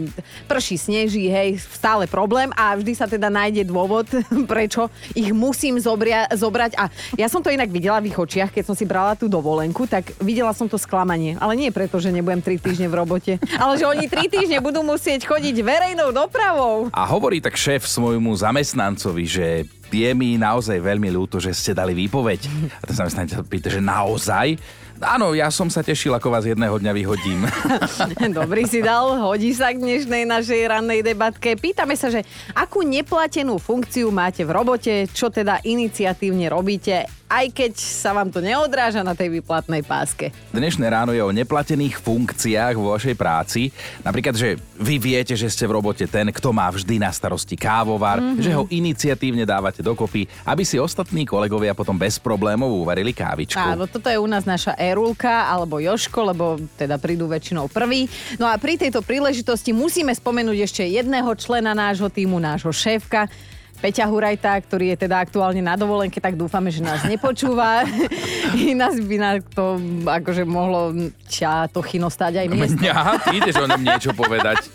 prší, 0.49 0.81
sneží, 0.81 1.29
hej, 1.29 1.61
stále 1.61 2.09
problém 2.09 2.49
a 2.57 2.73
vždy 2.73 2.93
sa 2.97 3.05
teda 3.05 3.29
nájde 3.29 3.69
dôvod, 3.69 4.09
prečo 4.53 4.89
ich 5.13 5.29
musím 5.29 5.77
zobria, 5.77 6.25
zobrať. 6.33 6.73
A 6.81 6.89
ja 7.21 7.29
som 7.29 7.45
to 7.45 7.53
inak 7.53 7.69
videla 7.69 8.01
v 8.01 8.09
ich 8.09 8.17
očiach, 8.17 8.49
keď 8.49 8.65
som 8.65 8.73
si 8.73 8.89
brala 8.89 9.13
tú 9.13 9.29
dovolenku, 9.29 9.85
tak 9.85 10.17
videla 10.25 10.57
som 10.57 10.65
to 10.65 10.81
sklamanie. 10.81 11.37
Ale 11.37 11.53
nie 11.53 11.69
preto, 11.69 12.01
že 12.01 12.09
nebudem 12.09 12.41
3 12.41 12.65
týždne 12.65 12.89
v 12.89 12.97
robote, 12.97 13.33
ale 13.61 13.77
že 13.77 13.85
oni 13.85 14.09
3 14.09 14.25
týždne 14.25 14.59
budú 14.65 14.81
musieť 14.81 15.29
chodiť 15.29 15.61
verejnou 15.61 16.17
dopravou. 16.17 16.78
A 16.95 17.03
hovorí 17.11 17.43
tak 17.43 17.59
šéf 17.59 17.83
svojmu 17.83 18.31
zamestnancovi, 18.39 19.25
že 19.27 19.47
je 19.89 20.11
mi 20.13 20.37
naozaj 20.37 20.79
veľmi 20.79 21.09
ľúto, 21.11 21.41
že 21.41 21.57
ste 21.57 21.73
dali 21.73 21.97
výpoveď. 21.97 22.41
A 22.79 22.85
ten 22.87 22.95
zamestnanec 22.95 23.31
sa 23.35 23.43
pýta, 23.43 23.73
že 23.73 23.81
naozaj? 23.81 24.61
Áno, 24.99 25.31
ja 25.31 25.47
som 25.55 25.71
sa 25.71 25.87
tešil, 25.87 26.11
ako 26.11 26.27
vás 26.35 26.43
jedného 26.43 26.75
dňa 26.75 26.93
vyhodím. 26.93 27.47
Dobrý 28.39 28.67
si 28.67 28.83
dal, 28.83 29.15
hodí 29.23 29.55
sa 29.55 29.71
k 29.71 29.79
dnešnej 29.79 30.27
našej 30.27 30.61
rannej 30.67 31.07
debatke. 31.07 31.55
Pýtame 31.55 31.95
sa, 31.95 32.11
že 32.11 32.27
akú 32.51 32.83
neplatenú 32.83 33.63
funkciu 33.63 34.11
máte 34.11 34.43
v 34.43 34.51
robote, 34.51 35.07
čo 35.15 35.31
teda 35.31 35.63
iniciatívne 35.63 36.51
robíte, 36.51 37.07
aj 37.29 37.53
keď 37.53 37.73
sa 37.77 38.17
vám 38.17 38.33
to 38.33 38.41
neodráža 38.41 39.05
na 39.05 39.13
tej 39.13 39.29
výplatnej 39.39 39.85
páske. 39.85 40.33
Dnešné 40.51 40.89
ráno 40.89 41.13
je 41.13 41.21
o 41.21 41.29
neplatených 41.29 42.01
funkciách 42.01 42.75
vo 42.81 42.97
vašej 42.97 43.15
práci. 43.21 43.69
Napríklad, 44.01 44.33
že 44.33 44.57
vy 44.81 44.97
viete, 44.97 45.37
že 45.37 45.53
ste 45.53 45.69
v 45.69 45.77
robote 45.77 46.09
ten, 46.09 46.33
kto 46.33 46.57
má 46.57 46.73
vždy 46.73 46.97
na 46.97 47.13
starosti 47.13 47.55
kávovar, 47.55 48.19
mm-hmm. 48.19 48.41
že 48.41 48.51
ho 48.57 48.65
iniciatívne 48.73 49.45
dávate 49.45 49.85
dokopy, 49.85 50.25
aby 50.49 50.65
si 50.65 50.81
ostatní 50.81 51.29
kolegovia 51.29 51.77
potom 51.77 52.01
bez 52.01 52.17
problémov 52.17 52.73
uvarili 52.73 53.13
kávičku. 53.13 53.61
Áno, 53.61 53.85
toto 53.85 54.09
je 54.09 54.17
u 54.17 54.25
nás 54.25 54.49
naša 54.49 54.73
Erulka 54.81 55.53
alebo 55.53 55.77
Joško, 55.85 56.33
lebo 56.33 56.57
teda 56.81 56.97
prídu 56.97 57.29
väčšinou 57.29 57.69
prvý. 57.69 58.09
No 58.41 58.49
a 58.49 58.57
pri 58.57 58.81
tejto 58.81 59.05
príležitosti 59.05 59.77
musíme 59.77 60.17
spomenúť 60.17 60.59
ešte 60.65 60.83
jedného 60.89 61.29
člena 61.37 61.77
nášho 61.77 62.09
týmu, 62.09 62.41
nášho 62.41 62.73
šéfka. 62.73 63.29
Peťa 63.79 64.11
Hurajta, 64.11 64.59
ktorý 64.59 64.91
je 64.95 65.07
teda 65.07 65.23
aktuálne 65.23 65.63
na 65.63 65.79
dovolenke, 65.79 66.19
tak 66.19 66.35
dúfame, 66.35 66.75
že 66.75 66.83
nás 66.83 67.07
nepočúva. 67.07 67.87
Ináč 68.59 68.99
by 69.07 69.17
na 69.23 69.31
to 69.39 69.79
akože 70.03 70.43
mohlo 70.43 70.91
ťa 71.31 71.71
to 71.71 71.79
chino 71.87 72.11
stať 72.11 72.43
aj 72.43 72.47
miesto. 72.51 72.83
Ja, 72.83 73.23
ty 73.23 73.39
ideš 73.39 73.63
o 73.63 73.71
ňom 73.71 73.79
niečo 73.79 74.11
povedať. 74.19 74.67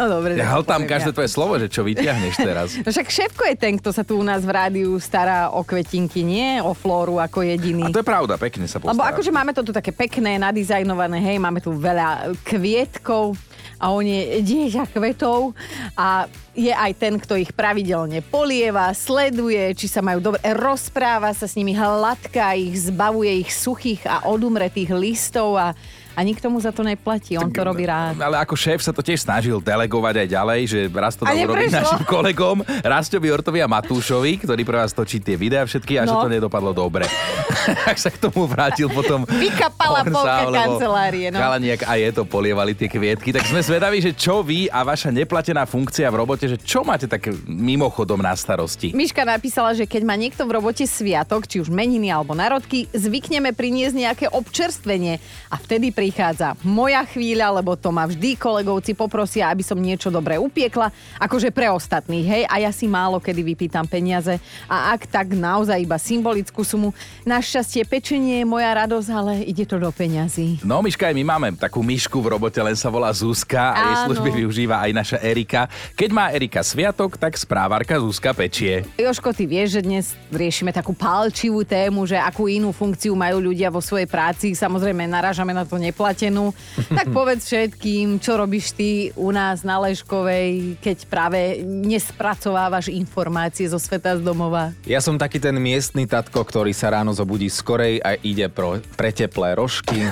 No 0.00 0.08
dobre. 0.08 0.40
Ja 0.40 0.56
tam 0.64 0.88
každé 0.88 1.12
tvoje 1.12 1.28
slovo, 1.28 1.60
že 1.60 1.68
čo 1.68 1.84
vyťahneš 1.84 2.34
teraz. 2.40 2.68
No 2.80 2.88
však 2.88 3.08
šéfko 3.12 3.42
je 3.52 3.56
ten, 3.60 3.76
kto 3.76 3.92
sa 3.92 4.00
tu 4.00 4.16
u 4.16 4.24
nás 4.24 4.40
v 4.40 4.52
rádiu 4.54 4.96
stará 4.96 5.52
o 5.52 5.60
kvetinky, 5.60 6.24
nie 6.24 6.64
o 6.64 6.72
flóru 6.72 7.20
ako 7.20 7.44
jediný. 7.44 7.84
A 7.84 7.92
to 7.92 8.00
je 8.00 8.08
pravda, 8.08 8.40
pekne 8.40 8.64
sa 8.64 8.80
Lebo 8.80 8.96
postará. 8.96 9.12
akože 9.12 9.30
máme 9.34 9.52
to 9.52 9.60
tu 9.60 9.76
také 9.76 9.92
pekné, 9.92 10.40
nadizajnované, 10.40 11.20
hej, 11.20 11.36
máme 11.36 11.60
tu 11.60 11.76
veľa 11.76 12.32
kvietkov 12.46 13.36
a 13.78 13.94
on 13.94 14.02
je 14.02 14.42
dieťa 14.42 14.90
kvetov 14.90 15.54
a 15.94 16.26
je 16.58 16.74
aj 16.74 16.92
ten, 16.98 17.14
kto 17.14 17.38
ich 17.38 17.54
pravidelne 17.54 18.18
polieva, 18.26 18.90
sleduje, 18.90 19.78
či 19.78 19.86
sa 19.86 20.02
majú 20.02 20.18
dobre, 20.18 20.42
rozpráva 20.42 21.30
sa 21.30 21.46
s 21.46 21.54
nimi, 21.54 21.70
hladká 21.78 22.58
ich, 22.58 22.90
zbavuje 22.90 23.46
ich 23.46 23.54
suchých 23.54 24.02
a 24.10 24.26
odumretých 24.26 24.90
listov 24.90 25.54
a, 25.54 25.78
a 26.18 26.26
nikto 26.26 26.50
mu 26.50 26.58
za 26.58 26.74
to 26.74 26.82
neplatí, 26.82 27.38
on 27.38 27.46
to 27.46 27.62
robí 27.62 27.86
rád. 27.86 28.18
Ale 28.18 28.42
ako 28.42 28.58
šéf 28.58 28.82
sa 28.82 28.90
to 28.90 29.06
tiež 29.06 29.22
snažil 29.22 29.62
delegovať 29.62 30.26
aj 30.26 30.28
ďalej, 30.34 30.60
že 30.66 30.78
raz 30.90 31.14
to 31.14 31.22
A 31.22 31.30
dal 31.30 31.46
urobiť 31.46 31.70
našim 31.70 32.02
kolegom 32.02 32.58
Rastovi 32.82 33.30
Ortovi 33.30 33.62
a 33.62 33.70
Matúšovi, 33.70 34.42
ktorý 34.42 34.66
pre 34.66 34.82
vás 34.82 34.90
točí 34.90 35.22
tie 35.22 35.38
videá 35.38 35.62
všetky 35.62 35.94
a 35.94 36.02
že 36.02 36.10
No. 36.10 36.26
to 36.26 36.32
nedopadlo 36.32 36.74
dobre. 36.74 37.06
Ak 37.90 37.94
sa 37.94 38.10
k 38.10 38.18
tomu 38.18 38.50
vrátil 38.50 38.90
potom... 38.90 39.22
Vykapala 39.28 40.02
polka 40.02 40.50
kancelárie, 40.50 41.30
no. 41.30 41.38
Chalaniak 41.38 41.84
aj 41.84 41.98
je 42.00 42.10
to 42.10 42.22
polievali 42.24 42.72
tie 42.74 42.88
kvietky. 42.88 43.30
Tak 43.30 43.46
sme 43.46 43.62
zvedaví, 43.62 44.02
že 44.02 44.10
čo 44.10 44.42
vy 44.42 44.66
a 44.66 44.82
vaša 44.82 45.14
neplatená 45.14 45.68
funkcia 45.68 46.08
v 46.08 46.16
robote, 46.18 46.48
že 46.48 46.58
čo 46.58 46.82
máte 46.82 47.06
tak 47.06 47.28
mimochodom 47.46 48.18
na 48.18 48.32
starosti? 48.32 48.90
Miška 48.90 49.22
napísala, 49.22 49.76
že 49.76 49.84
keď 49.84 50.02
má 50.02 50.16
niekto 50.16 50.42
v 50.42 50.56
robote 50.56 50.82
sviatok, 50.82 51.44
či 51.44 51.60
už 51.60 51.68
meniny 51.68 52.08
alebo 52.08 52.32
narodky, 52.32 52.88
zvykneme 52.90 53.52
priniesť 53.52 53.94
nejaké 53.94 54.26
občerstvenie 54.32 55.20
a 55.46 55.60
vtedy 55.60 55.92
prichádza 56.08 56.56
moja 56.64 57.04
chvíľa, 57.04 57.60
lebo 57.60 57.76
to 57.76 57.92
ma 57.92 58.08
vždy 58.08 58.32
kolegovci 58.40 58.96
poprosia, 58.96 59.52
aby 59.52 59.60
som 59.60 59.76
niečo 59.76 60.08
dobré 60.08 60.40
upiekla, 60.40 60.88
akože 61.20 61.52
pre 61.52 61.68
ostatných, 61.68 62.24
hej, 62.24 62.42
a 62.48 62.64
ja 62.64 62.72
si 62.72 62.88
málo 62.88 63.20
kedy 63.20 63.44
vypýtam 63.44 63.84
peniaze 63.84 64.40
a 64.64 64.96
ak 64.96 65.04
tak 65.04 65.36
naozaj 65.36 65.76
iba 65.76 66.00
symbolickú 66.00 66.64
sumu. 66.64 66.96
Našťastie 67.28 67.84
pečenie 67.84 68.40
je 68.40 68.46
moja 68.48 68.72
radosť, 68.72 69.08
ale 69.12 69.44
ide 69.44 69.68
to 69.68 69.76
do 69.76 69.92
peňazí. 69.92 70.64
No, 70.64 70.80
Miška, 70.80 71.12
aj 71.12 71.16
my 71.20 71.24
máme 71.28 71.48
takú 71.60 71.84
myšku 71.84 72.24
v 72.24 72.40
robote, 72.40 72.56
len 72.64 72.72
sa 72.72 72.88
volá 72.88 73.12
Zuzka 73.12 73.76
a 73.76 73.80
jej 73.84 73.96
Áno. 74.00 74.04
služby 74.08 74.28
využíva 74.40 74.80
aj 74.80 74.90
naša 74.96 75.18
Erika. 75.20 75.68
Keď 75.92 76.08
má 76.08 76.32
Erika 76.32 76.64
sviatok, 76.64 77.20
tak 77.20 77.36
správarka 77.36 78.00
Zuzka 78.00 78.32
pečie. 78.32 78.88
Joško, 78.96 79.36
ty 79.36 79.44
vieš, 79.44 79.76
že 79.76 79.80
dnes 79.84 80.04
riešime 80.32 80.72
takú 80.72 80.96
palčivú 80.96 81.68
tému, 81.68 82.08
že 82.08 82.16
akú 82.16 82.48
inú 82.48 82.72
funkciu 82.72 83.12
majú 83.12 83.52
ľudia 83.52 83.68
vo 83.68 83.84
svojej 83.84 84.08
práci. 84.08 84.56
Samozrejme, 84.56 85.04
narážame 85.04 85.52
na 85.52 85.68
to 85.68 85.76
neplatenú. 85.98 86.54
Tak 86.94 87.10
povedz 87.10 87.50
všetkým, 87.50 88.22
čo 88.22 88.38
robíš 88.38 88.70
ty 88.70 89.10
u 89.18 89.34
nás 89.34 89.66
na 89.66 89.82
Leškovej, 89.82 90.78
keď 90.78 91.10
práve 91.10 91.58
nespracovávaš 91.66 92.94
informácie 92.94 93.66
zo 93.66 93.82
sveta 93.82 94.14
z 94.14 94.22
domova. 94.22 94.70
Ja 94.86 95.02
som 95.02 95.18
taký 95.18 95.42
ten 95.42 95.58
miestny 95.58 96.06
tatko, 96.06 96.46
ktorý 96.46 96.70
sa 96.70 96.94
ráno 96.94 97.10
zobudí 97.10 97.50
skorej 97.50 97.98
a 97.98 98.14
ide 98.22 98.46
pro, 98.46 98.78
pre 98.94 99.10
teplé 99.10 99.58
rožky. 99.58 100.06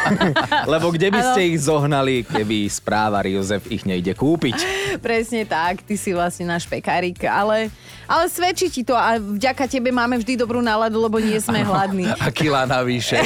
Lebo 0.72 0.90
kde 0.90 1.14
by 1.14 1.20
ste 1.30 1.54
ich 1.54 1.62
zohnali, 1.62 2.26
keby 2.26 2.66
správar 2.66 3.22
Jozef 3.30 3.70
ich 3.70 3.86
nejde 3.86 4.18
kúpiť? 4.18 4.58
Presne 4.98 5.46
tak, 5.46 5.86
ty 5.86 5.94
si 5.94 6.10
vlastne 6.10 6.50
náš 6.50 6.66
pekárik, 6.66 7.22
ale, 7.22 7.70
ale 8.10 8.26
svedčí 8.26 8.66
ti 8.66 8.82
to 8.82 8.98
a 8.98 9.22
vďaka 9.22 9.70
tebe 9.70 9.94
máme 9.94 10.18
vždy 10.18 10.34
dobrú 10.34 10.58
náladu, 10.58 10.98
lebo 10.98 11.22
nie 11.22 11.38
sme 11.38 11.62
hladní. 11.62 12.10
A 12.20 12.28
kila 12.34 12.66
navyše. 12.66 13.20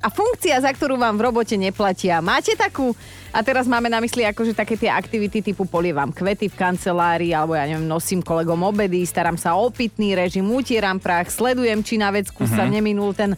A 0.00 0.08
funkcia, 0.20 0.60
za 0.60 0.68
ktorú 0.68 1.00
vám 1.00 1.16
v 1.16 1.32
robote 1.32 1.56
neplatia, 1.56 2.20
máte 2.20 2.52
takú? 2.52 2.92
A 3.32 3.40
teraz 3.40 3.64
máme 3.64 3.88
na 3.88 4.04
mysli 4.04 4.26
akože 4.28 4.52
také 4.52 4.76
tie 4.76 4.92
aktivity 4.92 5.40
typu 5.40 5.64
polievam 5.64 6.12
kvety 6.12 6.52
v 6.52 6.58
kancelárii, 6.60 7.32
alebo 7.32 7.56
ja 7.56 7.64
neviem, 7.64 7.88
nosím 7.88 8.20
kolegom 8.20 8.60
obedy, 8.60 9.00
starám 9.08 9.40
sa 9.40 9.56
o 9.56 9.72
pitný 9.72 10.12
režim, 10.12 10.44
utieram 10.44 11.00
prach, 11.00 11.32
sledujem, 11.32 11.80
či 11.80 11.96
na 11.96 12.12
vecku 12.12 12.44
sa 12.44 12.68
neminul 12.68 13.16
ten 13.16 13.32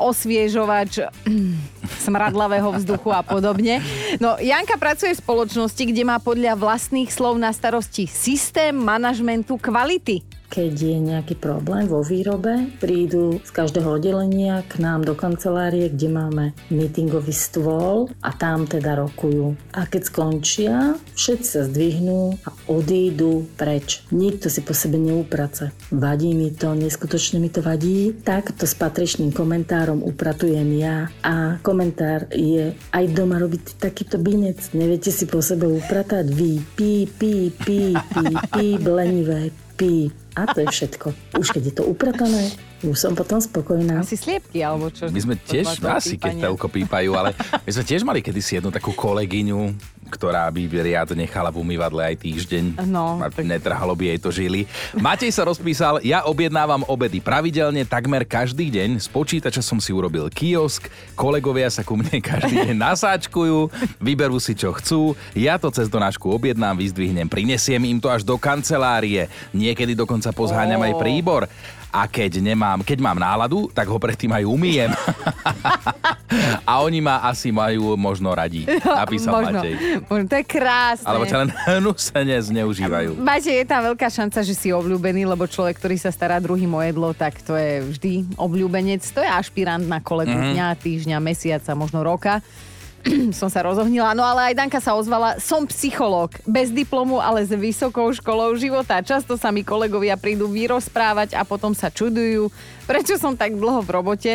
osviežovač 0.00 1.04
smradlavého 2.06 2.70
vzduchu 2.80 3.12
a 3.12 3.20
podobne. 3.20 3.84
No, 4.16 4.40
Janka 4.40 4.80
pracuje 4.80 5.12
v 5.12 5.22
spoločnosti, 5.22 5.82
kde 5.84 6.02
má 6.06 6.16
podľa 6.16 6.56
vlastných 6.56 7.12
slov 7.12 7.36
na 7.36 7.52
starosti 7.52 8.08
systém 8.08 8.72
manažmentu 8.72 9.60
kvality. 9.60 10.24
Keď 10.52 10.74
je 10.76 10.98
nejaký 11.00 11.40
problém 11.40 11.88
vo 11.88 12.04
výrobe, 12.04 12.68
prídu 12.76 13.40
z 13.40 13.50
každého 13.56 13.96
oddelenia 13.96 14.60
k 14.68 14.84
nám 14.84 15.00
do 15.00 15.16
kancelárie, 15.16 15.88
kde 15.88 16.12
máme 16.12 16.44
meetingový 16.68 17.32
stôl 17.32 18.12
a 18.20 18.36
tam 18.36 18.68
teda 18.68 19.00
rokujú. 19.00 19.56
A 19.72 19.88
keď 19.88 20.12
skončia, 20.12 21.00
všetci 21.16 21.48
sa 21.48 21.64
zdvihnú 21.64 22.36
a 22.44 22.52
odídu 22.68 23.48
preč. 23.56 24.04
Nikto 24.12 24.52
si 24.52 24.60
po 24.60 24.76
sebe 24.76 25.00
neuprace. 25.00 25.72
Vadí 25.88 26.36
mi 26.36 26.52
to, 26.52 26.76
neskutočne 26.76 27.40
mi 27.40 27.48
to 27.48 27.64
vadí. 27.64 28.12
Takto 28.12 28.68
s 28.68 28.76
patričným 28.76 29.32
komentárom 29.32 30.04
upratujem 30.04 30.68
ja 30.76 31.08
a 31.24 31.64
komentár 31.64 32.28
je 32.28 32.76
aj 32.92 33.04
doma 33.16 33.40
robiť 33.40 33.80
takýto 33.80 34.20
binec. 34.20 34.76
Neviete 34.76 35.08
si 35.08 35.24
po 35.24 35.40
sebe 35.40 35.64
upratať 35.64 36.28
vy. 36.28 36.60
Pí, 36.76 37.08
pí, 37.08 37.48
pí, 37.56 37.96
pí, 37.96 38.26
pí, 38.52 38.66
blenivé, 38.76 39.48
pí. 39.76 40.12
A 40.32 40.48
to 40.48 40.64
je 40.64 40.68
všetko. 40.72 41.12
Už 41.36 41.52
keď 41.52 41.62
je 41.68 41.74
to 41.76 41.84
upratané, 41.84 42.48
už 42.80 42.96
som 42.96 43.12
potom 43.12 43.36
spokojná. 43.36 44.00
Asi 44.00 44.16
sliepky, 44.16 44.64
alebo 44.64 44.88
čo? 44.88 45.12
My 45.12 45.20
sme 45.20 45.36
tiež, 45.36 45.76
asi 45.84 46.16
keď 46.16 46.32
pípanie. 46.32 46.42
telko 46.42 46.66
pípajú, 46.72 47.10
ale 47.14 47.36
my 47.36 47.70
sme 47.70 47.84
tiež 47.84 48.00
mali 48.02 48.24
kedysi 48.24 48.58
jednu 48.58 48.72
takú 48.72 48.96
kolegyňu, 48.96 49.76
ktorá 50.12 50.44
by 50.52 50.62
riad 50.68 51.16
nechala 51.16 51.48
v 51.48 51.64
umývadle 51.64 52.12
aj 52.12 52.16
týždeň. 52.20 52.64
No, 52.84 53.16
tak- 53.24 53.48
netrhalo 53.48 53.96
by 53.96 54.12
jej 54.12 54.18
to 54.20 54.28
žili. 54.28 54.60
Matej 54.92 55.32
sa 55.32 55.48
rozpísal, 55.48 56.04
ja 56.04 56.28
objednávam 56.28 56.84
obedy 56.84 57.24
pravidelne, 57.24 57.88
takmer 57.88 58.28
každý 58.28 58.68
deň. 58.68 59.00
Z 59.00 59.08
počítača 59.08 59.64
som 59.64 59.80
si 59.80 59.96
urobil 59.96 60.28
kiosk, 60.28 60.92
kolegovia 61.16 61.72
sa 61.72 61.80
ku 61.80 61.96
mne 61.96 62.20
každý 62.30 62.68
deň 62.68 62.76
nasáčkujú, 62.76 63.72
vyberú 63.96 64.36
si 64.36 64.52
čo 64.52 64.76
chcú, 64.76 65.16
ja 65.32 65.56
to 65.56 65.72
cez 65.72 65.88
donášku 65.88 66.28
objednám, 66.28 66.76
vyzdvihnem, 66.76 67.26
prinesiem 67.26 67.80
im 67.88 67.96
to 67.96 68.12
až 68.12 68.20
do 68.20 68.36
kancelárie. 68.36 69.32
Niekedy 69.56 69.96
dokonca 69.96 70.28
pozháňam 70.36 70.84
aj 70.84 70.92
príbor. 71.00 71.48
A 71.92 72.08
keď 72.08 72.40
nemám, 72.40 72.80
keď 72.80 72.98
mám 73.04 73.20
náladu, 73.20 73.68
tak 73.68 73.84
ho 73.84 74.00
predtým 74.00 74.32
aj 74.32 74.48
umýjem. 74.48 74.90
A 76.64 76.80
oni 76.80 77.04
ma 77.04 77.20
asi 77.28 77.52
majú 77.52 77.92
možno 78.00 78.32
radí, 78.32 78.64
napísal 78.80 79.44
možno, 79.44 79.60
Matej. 79.60 79.74
možno, 80.08 80.24
to 80.32 80.36
je 80.40 80.44
krásne. 80.48 81.04
Alebo 81.04 81.28
ťa 81.28 81.38
len 81.44 81.50
hnusene 81.68 82.36
zneužívajú. 82.40 83.20
Máte, 83.20 83.52
je 83.52 83.66
tam 83.68 83.84
veľká 83.92 84.08
šanca, 84.08 84.40
že 84.40 84.56
si 84.56 84.72
obľúbený, 84.72 85.28
lebo 85.28 85.44
človek, 85.44 85.76
ktorý 85.76 86.00
sa 86.00 86.08
stará 86.08 86.40
druhým 86.40 86.72
o 86.72 86.80
jedlo, 86.80 87.12
tak 87.12 87.36
to 87.44 87.52
je 87.52 87.84
vždy 87.84 88.12
obľúbenec. 88.40 89.04
To 89.12 89.20
je 89.20 89.28
ašpirant 89.28 89.84
na 89.84 90.00
kolegu 90.00 90.32
mm-hmm. 90.32 90.52
dňa, 90.56 90.66
týždňa, 90.80 91.18
mesiaca, 91.20 91.76
možno 91.76 92.00
roka. 92.00 92.40
som 93.38 93.50
sa 93.50 93.66
rozohnila. 93.66 94.14
No 94.14 94.22
ale 94.22 94.52
aj 94.52 94.58
Danka 94.58 94.78
sa 94.78 94.94
ozvala, 94.94 95.38
som 95.42 95.66
psychológ, 95.66 96.38
bez 96.46 96.70
diplomu, 96.70 97.18
ale 97.18 97.42
s 97.42 97.50
vysokou 97.50 98.10
školou 98.14 98.54
života. 98.54 99.02
Často 99.02 99.34
sa 99.34 99.50
mi 99.50 99.66
kolegovia 99.66 100.14
prídu 100.14 100.46
vyrozprávať 100.46 101.34
a 101.34 101.42
potom 101.42 101.74
sa 101.74 101.90
čudujú, 101.90 102.48
prečo 102.86 103.18
som 103.18 103.34
tak 103.34 103.58
dlho 103.58 103.82
v 103.82 103.90
robote. 103.90 104.32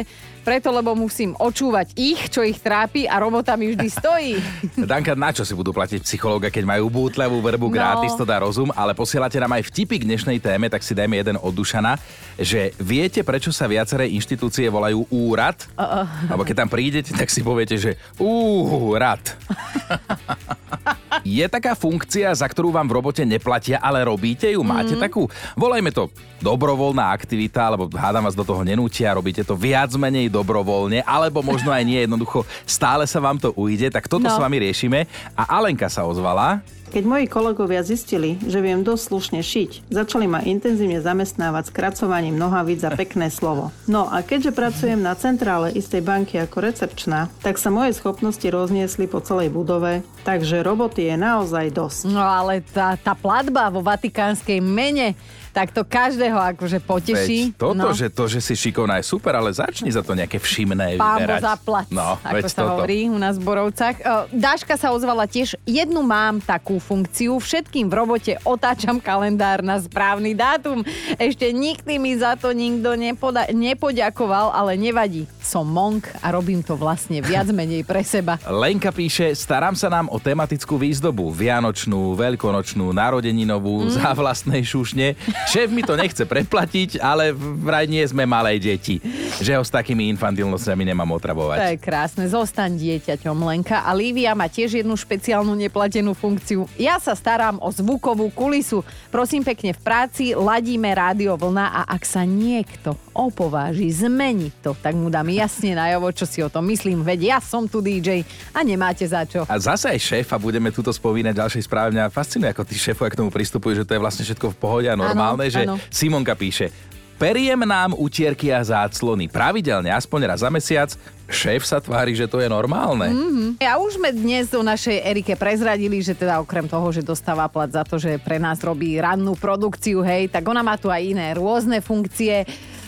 Preto, 0.47 0.71
lebo 0.71 0.95
musím 0.95 1.35
očúvať 1.35 1.91
ich, 1.99 2.31
čo 2.31 2.39
ich 2.39 2.55
trápi 2.63 3.03
a 3.03 3.19
robota 3.19 3.59
mi 3.59 3.75
vždy 3.75 3.87
stojí. 3.91 4.39
Danka, 4.95 5.11
na 5.11 5.35
čo 5.35 5.43
si 5.43 5.51
budú 5.51 5.75
platiť 5.75 6.07
psychológa, 6.07 6.47
keď 6.47 6.63
majú 6.63 6.87
bútľavú 6.87 7.43
verbu 7.43 7.67
No. 7.67 7.75
gratis, 7.75 8.15
to 8.15 8.23
dá 8.23 8.39
rozum, 8.39 8.71
ale 8.71 8.95
posielate 8.95 9.35
nám 9.43 9.59
aj 9.59 9.67
vtipy 9.67 9.99
k 9.99 10.07
dnešnej 10.07 10.39
téme, 10.39 10.71
tak 10.71 10.87
si 10.87 10.95
dajme 10.95 11.19
jeden 11.19 11.35
od 11.35 11.51
Dušana, 11.51 11.99
že 12.39 12.71
viete, 12.79 13.27
prečo 13.27 13.51
sa 13.51 13.67
viaceré 13.67 14.07
inštitúcie 14.07 14.71
volajú 14.71 15.03
úrad? 15.11 15.67
Uh-uh. 15.75 16.07
Alebo 16.31 16.47
keď 16.47 16.63
tam 16.63 16.71
prídete, 16.71 17.11
tak 17.11 17.27
si 17.27 17.43
poviete, 17.43 17.75
že 17.75 17.99
úrad. 18.15 19.19
Je 21.27 21.43
taká 21.51 21.75
funkcia, 21.75 22.31
za 22.31 22.47
ktorú 22.47 22.71
vám 22.71 22.87
v 22.87 23.03
robote 23.03 23.27
neplatia, 23.27 23.83
ale 23.83 23.99
robíte 23.99 24.47
ju? 24.47 24.63
Máte 24.63 24.95
Mhm. 24.95 25.01
takú? 25.03 25.27
Volajme 25.59 25.91
to 25.91 26.07
dobrovoľná 26.39 27.11
aktivita, 27.11 27.67
alebo 27.67 27.91
hádam 27.91 28.23
vás 28.23 28.31
do 28.31 28.47
toho 28.47 28.63
nenútia, 28.63 29.11
robíte 29.11 29.43
to 29.43 29.51
viac 29.51 29.91
menej 29.91 30.31
dobrovoľne, 30.31 31.03
alebo 31.03 31.43
možno 31.43 31.75
aj 31.75 31.83
nie 31.83 31.99
jednoducho, 32.07 32.47
stále 32.63 33.03
sa 33.03 33.19
vám 33.19 33.35
to 33.35 33.51
ujde, 33.53 33.91
tak 33.91 34.07
toto 34.07 34.23
No. 34.23 34.31
s 34.31 34.39
vami 34.39 34.63
riešime. 34.63 35.03
A 35.35 35.59
Alenka 35.59 35.91
sa 35.91 36.07
ozvala, 36.07 36.63
Keď 36.87 37.03
moji 37.03 37.27
kolegovia 37.27 37.83
zistili, 37.83 38.39
že 38.47 38.63
viem 38.63 38.79
dosť 38.79 39.03
slušne 39.11 39.41
šiť, 39.43 39.91
začali 39.91 40.23
ma 40.23 40.39
intenzívne 40.39 41.03
zamestnávať 41.03 41.69
skracovaním 41.69 42.39
nohavíc 42.39 42.79
za 42.79 42.95
pekné 42.95 43.27
slovo. 43.27 43.75
No 43.91 44.07
a 44.07 44.23
keďže 44.23 44.55
pracujem 44.55 45.03
na 45.03 45.11
centrále 45.19 45.75
istej 45.75 45.99
banky 45.99 46.39
ako 46.39 46.63
recepčná, 46.63 47.27
tak 47.43 47.59
sa 47.59 47.67
moje 47.67 47.91
schopnosti 47.91 48.47
rozniesli 48.47 49.03
po 49.03 49.19
celej 49.19 49.51
budove, 49.51 49.99
takže 50.23 50.63
roboty 50.63 51.11
je 51.11 51.15
naozaj 51.19 51.75
dosť. 51.75 52.07
No 52.07 52.23
ale 52.23 52.63
tá, 52.63 52.95
tá 52.95 53.11
platba 53.19 53.67
vo 53.67 53.83
vatikánskej 53.83 54.63
mene, 54.63 55.19
tak 55.57 55.73
to 55.73 55.81
každého 55.81 56.37
akože 56.53 56.77
poteší. 56.79 57.49
Veď 57.49 57.57
toto, 57.57 57.81
no. 57.81 57.89
že 57.91 58.07
to, 58.07 58.23
že 58.27 58.39
si 58.39 58.53
šikovná 58.53 59.01
je 59.01 59.05
super, 59.07 59.33
ale 59.33 59.49
začni 59.49 59.89
za 59.89 59.99
to 59.99 60.13
nejaké 60.13 60.37
všimné 60.37 60.95
Pán 60.95 61.17
vyberať. 61.17 61.41
zaplať, 61.43 61.85
No, 61.89 62.21
ako 62.21 62.45
sa 62.45 62.53
toto. 62.55 62.69
hovorí 62.75 63.07
u 63.07 63.17
nás 63.17 63.35
v 63.35 63.43
Borovcach. 63.43 63.95
E, 63.95 64.03
Dáška 64.31 64.75
sa 64.75 64.91
ozvala 64.91 65.25
tiež, 65.25 65.57
jednu 65.63 65.99
mám 65.99 66.37
takú 66.39 66.77
funkciu, 66.77 67.33
všetkým 67.35 67.87
v 67.87 67.93
robote 67.95 68.33
otáčam 68.43 68.99
kalendár 68.99 69.59
na 69.59 69.77
správny 69.77 70.31
dátum. 70.31 70.85
Ešte 71.17 71.49
nikdy 71.49 71.97
mi 71.97 72.13
za 72.13 72.35
to 72.35 72.51
nikto 72.51 72.93
nepoda- 72.93 73.49
nepoďakoval, 73.49 74.51
ale 74.51 74.75
nevadí. 74.75 75.25
Som 75.39 75.67
monk 75.67 76.05
a 76.19 76.29
robím 76.29 76.59
to 76.59 76.75
vlastne 76.75 77.17
viac 77.19 77.47
menej 77.47 77.81
pre 77.81 78.03
seba. 78.03 78.37
Lenka 78.61 78.91
píše, 78.91 79.33
starám 79.33 79.73
sa 79.73 79.87
nám 79.87 80.05
o 80.07 80.17
tematickú 80.17 80.75
výzdobu. 80.75 81.31
Vianočnú, 81.31 82.13
veľkonočnú, 82.13 82.91
narodeninovú, 82.91 83.79
Mm. 83.79 83.93
za 83.95 84.11
vlastnej 84.11 84.61
šušne. 84.61 85.15
Šéf 85.47 85.71
mi 85.71 85.79
to 85.79 85.95
nechce 85.95 86.27
preplatiť, 86.27 86.99
ale 86.99 87.31
vraj 87.31 87.87
nie 87.87 88.03
sme 88.03 88.27
malé 88.27 88.59
deti. 88.59 88.99
Že 89.39 89.55
ho 89.55 89.63
s 89.63 89.71
takými 89.71 90.11
infantilnosťami 90.11 90.83
nemám 90.91 91.07
To 91.07 91.23
otravovať. 91.23 91.57
je 91.71 91.79
krásne, 91.79 92.27
zostaň 92.27 92.75
dieťaťom 92.75 93.37
Lenka. 93.47 93.79
A 93.87 93.95
Lívia 93.95 94.35
má 94.35 94.51
tiež 94.51 94.83
jednu 94.83 94.99
špeciálnu 94.99 95.55
neplatenú 95.55 96.11
funkciu. 96.11 96.67
Ja 96.75 96.99
sa 96.99 97.15
starám 97.15 97.63
o 97.63 97.71
zvukovú 97.71 98.27
kulisu. 98.35 98.83
Prosím 99.07 99.47
pekne, 99.47 99.71
v 99.71 99.79
práci 99.79 100.35
ladíme 100.35 100.91
rádio 100.91 101.39
vlna 101.39 101.71
a 101.71 101.81
ak 101.95 102.03
sa 102.03 102.27
niekto 102.27 102.99
opováži 103.17 103.89
zmeniť 103.89 104.53
to, 104.61 104.77
tak 104.77 104.93
mu 104.93 105.09
dám 105.09 105.25
jasne 105.33 105.73
najavo, 105.73 106.13
čo 106.13 106.29
si 106.29 106.45
o 106.45 106.49
tom 106.53 106.69
myslím. 106.69 107.01
Veď 107.01 107.35
ja 107.35 107.39
som 107.41 107.65
tu 107.65 107.81
DJ 107.81 108.21
a 108.53 108.61
nemáte 108.61 109.03
za 109.09 109.25
čo. 109.25 109.49
A 109.49 109.57
zase 109.57 109.89
aj 109.89 109.99
šéfa 109.99 110.37
budeme 110.37 110.69
túto 110.69 110.93
spomínať 110.93 111.33
v 111.33 111.41
ďalšej 111.41 111.63
správe. 111.65 111.97
Mňa 111.97 112.13
fascinuje, 112.13 112.53
ako 112.53 112.63
tí 112.69 112.77
šéfovia 112.77 113.11
k 113.11 113.19
tomu 113.25 113.33
pristupujú, 113.33 113.81
že 113.81 113.85
to 113.89 113.97
je 113.97 114.03
vlastne 114.03 114.21
všetko 114.21 114.53
v 114.53 114.57
pohode 114.61 114.87
a 114.87 114.93
normálne, 114.93 115.49
že 115.49 115.65
áno. 115.65 115.81
Simonka 115.89 116.37
píše, 116.37 116.69
Periem 117.17 117.65
nám 117.65 117.97
utierky 117.97 118.53
a 118.53 118.61
záclony 118.61 119.25
pravidelne, 119.25 119.89
aspoň 119.89 120.29
raz 120.29 120.45
za 120.45 120.53
mesiac. 120.53 120.93
Šéf 121.25 121.65
sa 121.65 121.81
tvári, 121.81 122.13
že 122.13 122.29
to 122.29 122.37
je 122.37 122.45
normálne. 122.45 123.09
Mhm. 123.09 123.45
A 123.57 123.81
už 123.81 123.97
sme 123.97 124.13
dnes 124.13 124.53
o 124.53 124.61
našej 124.61 125.01
Erike 125.01 125.33
prezradili, 125.33 125.97
že 125.97 126.13
teda 126.13 126.37
okrem 126.37 126.69
toho, 126.69 126.93
že 126.93 127.01
dostáva 127.01 127.49
plat 127.49 127.73
za 127.73 127.81
to, 127.81 127.97
že 127.97 128.21
pre 128.21 128.37
nás 128.37 128.61
robí 128.61 129.01
rannú 129.01 129.33
produkciu, 129.33 130.05
hej, 130.05 130.29
tak 130.29 130.45
ona 130.45 130.61
má 130.61 130.77
tu 130.77 130.93
aj 130.93 131.01
iné 131.01 131.33
rôzne 131.33 131.81
funkcie, 131.81 132.45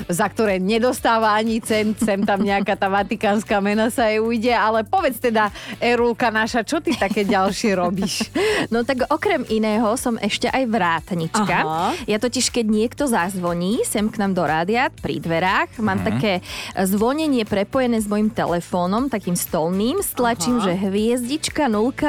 za 0.08 0.30
ktoré 0.30 0.62
nedostáva 0.62 1.36
ani 1.36 1.60
cent, 1.60 1.98
sem 2.00 2.24
tam 2.24 2.46
nejaká 2.46 2.78
tá 2.80 2.88
vatikánska 2.88 3.60
mena 3.60 3.92
sa 3.92 4.08
jej 4.08 4.24
ujde, 4.24 4.54
ale 4.54 4.88
povedz 4.88 5.20
teda, 5.20 5.52
Erulka 5.82 6.32
naša, 6.32 6.64
čo 6.64 6.80
ty 6.80 6.96
také 6.96 7.26
ďalšie 7.28 7.76
robíš? 7.76 8.30
No 8.70 8.84
tak 8.84 9.08
okrem 9.10 9.48
iného 9.48 9.88
som 9.96 10.20
ešte 10.20 10.52
aj 10.52 10.68
vrátnička. 10.68 11.58
Aha. 11.64 11.96
Ja 12.06 12.20
totiž, 12.20 12.52
keď 12.52 12.66
niekto 12.68 13.04
zazvoní 13.08 13.82
sem 13.88 14.12
k 14.12 14.20
nám 14.20 14.36
do 14.36 14.44
rádia 14.44 14.92
pri 14.94 15.18
dverách, 15.18 15.80
mám 15.80 16.04
také 16.04 16.44
zvonenie 16.76 17.48
prepojené 17.48 17.98
s 18.04 18.06
mojim 18.06 18.30
telefónom, 18.30 19.08
takým 19.08 19.34
stolným, 19.34 20.04
stlačím, 20.04 20.60
že 20.60 20.76
hviezdička 20.76 21.72
00, 21.72 22.04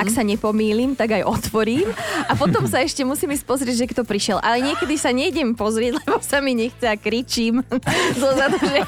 ak 0.00 0.08
sa 0.10 0.22
nepomýlim, 0.24 0.96
tak 0.96 1.20
aj 1.20 1.22
otvorím 1.28 1.92
a 2.26 2.32
potom 2.34 2.64
sa 2.64 2.80
ešte 2.80 3.04
musím 3.04 3.36
ísť 3.36 3.44
pozrieť, 3.46 3.76
že 3.84 3.90
kto 3.92 4.02
prišiel. 4.02 4.38
Ale 4.40 4.64
niekedy 4.64 4.96
sa 4.96 5.12
nejdem 5.12 5.54
pozrieť, 5.54 5.98
lebo 6.02 6.18
sa 6.24 6.40
mi 6.40 6.56
nechce 6.74 6.88
a 6.88 6.96
kričím 6.96 7.62
zozadu, 8.22 8.58
že 8.58 8.80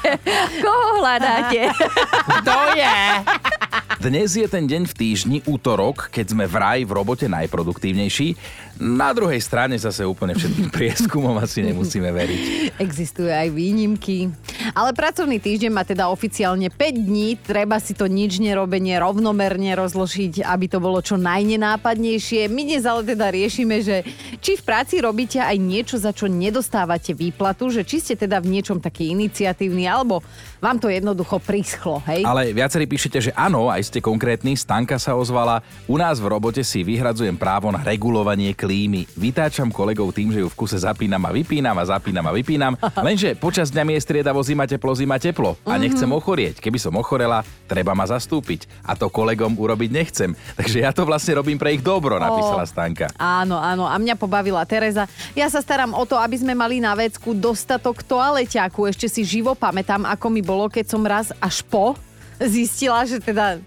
koho 0.61 0.99
hľadáte? 0.99 1.71
To 2.43 2.59
je! 2.75 2.95
Dnes 3.97 4.29
je 4.37 4.45
ten 4.45 4.69
deň 4.69 4.85
v 4.85 4.93
týždni, 4.93 5.37
útorok, 5.49 6.13
keď 6.13 6.25
sme 6.37 6.45
vraj 6.45 6.85
v 6.85 6.91
robote 6.93 7.25
najproduktívnejší. 7.25 8.37
Na 8.77 9.09
druhej 9.09 9.41
strane 9.41 9.73
zase 9.73 10.05
úplne 10.05 10.37
všetkým 10.37 10.69
prieskumom 10.69 11.33
asi 11.41 11.65
nemusíme 11.65 12.05
veriť. 12.13 12.41
Existujú 12.77 13.25
aj 13.25 13.49
výnimky. 13.49 14.29
Ale 14.77 14.93
pracovný 14.93 15.41
týždeň 15.41 15.71
má 15.73 15.81
teda 15.81 16.13
oficiálne 16.13 16.69
5 16.69 17.09
dní. 17.09 17.41
Treba 17.41 17.81
si 17.81 17.97
to 17.97 18.05
nič 18.05 18.37
nerobenie 18.37 19.01
rovnomerne 19.01 19.73
rozložiť, 19.73 20.45
aby 20.45 20.65
to 20.69 20.77
bolo 20.77 21.01
čo 21.01 21.17
najnenápadnejšie. 21.17 22.53
My 22.53 22.61
dnes 22.69 22.85
ale 22.85 23.01
teda 23.01 23.33
riešime, 23.33 23.81
že 23.81 24.05
či 24.45 24.61
v 24.61 24.65
práci 24.65 25.01
robíte 25.01 25.41
aj 25.41 25.57
niečo, 25.57 25.97
za 25.97 26.13
čo 26.13 26.29
nedostávate 26.29 27.17
výplatu, 27.17 27.73
že 27.73 27.76
či 27.83 27.97
ste 27.99 28.13
teda 28.15 28.39
v 28.39 28.53
niečom 28.53 28.77
taký 28.79 29.11
iniciatívny, 29.11 29.89
alebo 29.89 30.21
vám 30.57 30.81
to 30.81 30.89
jednoducho 30.89 31.37
prischlo, 31.37 32.01
hej? 32.09 32.25
Ale 32.25 32.49
viacerí 32.49 32.89
píšete, 32.89 33.29
že 33.29 33.31
áno, 33.37 33.69
aj 33.69 33.93
ste 33.93 33.99
konkrétni. 34.01 34.57
Stanka 34.57 34.97
sa 34.97 35.13
ozvala. 35.13 35.61
U 35.85 36.01
nás 36.01 36.17
v 36.17 36.33
robote 36.33 36.65
si 36.65 36.81
vyhradzujem 36.81 37.37
právo 37.37 37.69
na 37.69 37.85
regulovanie 37.85 38.57
klímy. 38.57 39.05
Vytáčam 39.13 39.69
kolegov 39.69 40.09
tým, 40.17 40.33
že 40.33 40.41
ju 40.41 40.49
v 40.49 40.57
kuse 40.57 40.81
zapínam 40.81 41.21
a 41.21 41.29
vypínam 41.29 41.77
a 41.77 41.85
zapínam 41.85 42.25
a 42.25 42.33
vypínam. 42.33 42.73
Lenže 43.07 43.37
počas 43.37 43.69
dňa 43.69 43.83
mi 43.85 43.93
je 43.97 44.01
striedavo 44.01 44.41
zima 44.41 44.65
teplo, 44.65 44.97
zima 44.97 45.21
teplo. 45.21 45.53
A 45.61 45.77
nechcem 45.77 46.09
ochorieť. 46.09 46.57
Keby 46.57 46.81
som 46.81 46.97
ochorela, 46.97 47.45
treba 47.69 47.93
ma 47.93 48.09
zastúpiť. 48.09 48.65
A 48.81 48.97
to 48.97 49.13
kolegom 49.13 49.53
urobiť 49.61 49.89
nechcem. 49.93 50.33
Takže 50.57 50.81
ja 50.81 50.89
to 50.89 51.05
vlastne 51.05 51.37
robím 51.37 51.61
pre 51.61 51.77
ich 51.77 51.85
dobro, 51.85 52.17
napísala 52.17 52.65
Stanka. 52.65 53.13
Áno, 53.21 53.61
áno. 53.61 53.85
A 53.85 53.93
mňa 54.01 54.17
pobavila 54.17 54.65
Tereza. 54.65 55.05
Ja 55.37 55.45
sa 55.53 55.61
starám 55.61 55.93
o 55.93 56.01
to, 56.09 56.17
aby 56.17 56.41
sme 56.41 56.57
mali 56.57 56.81
na 56.81 56.97
vecku 56.97 57.37
dostatok 57.37 58.01
toaleťáku. 58.01 58.89
Ešte 58.89 59.05
si 59.05 59.21
živo 59.21 59.53
pamätám, 59.53 60.01
ako 60.09 60.33
mi 60.33 60.46
bolo, 60.47 60.71
keď 60.71 60.85
som 60.87 61.03
raz 61.03 61.35
až 61.43 61.59
po 61.67 61.99
zistila, 62.39 63.03
že 63.03 63.19
teda 63.19 63.59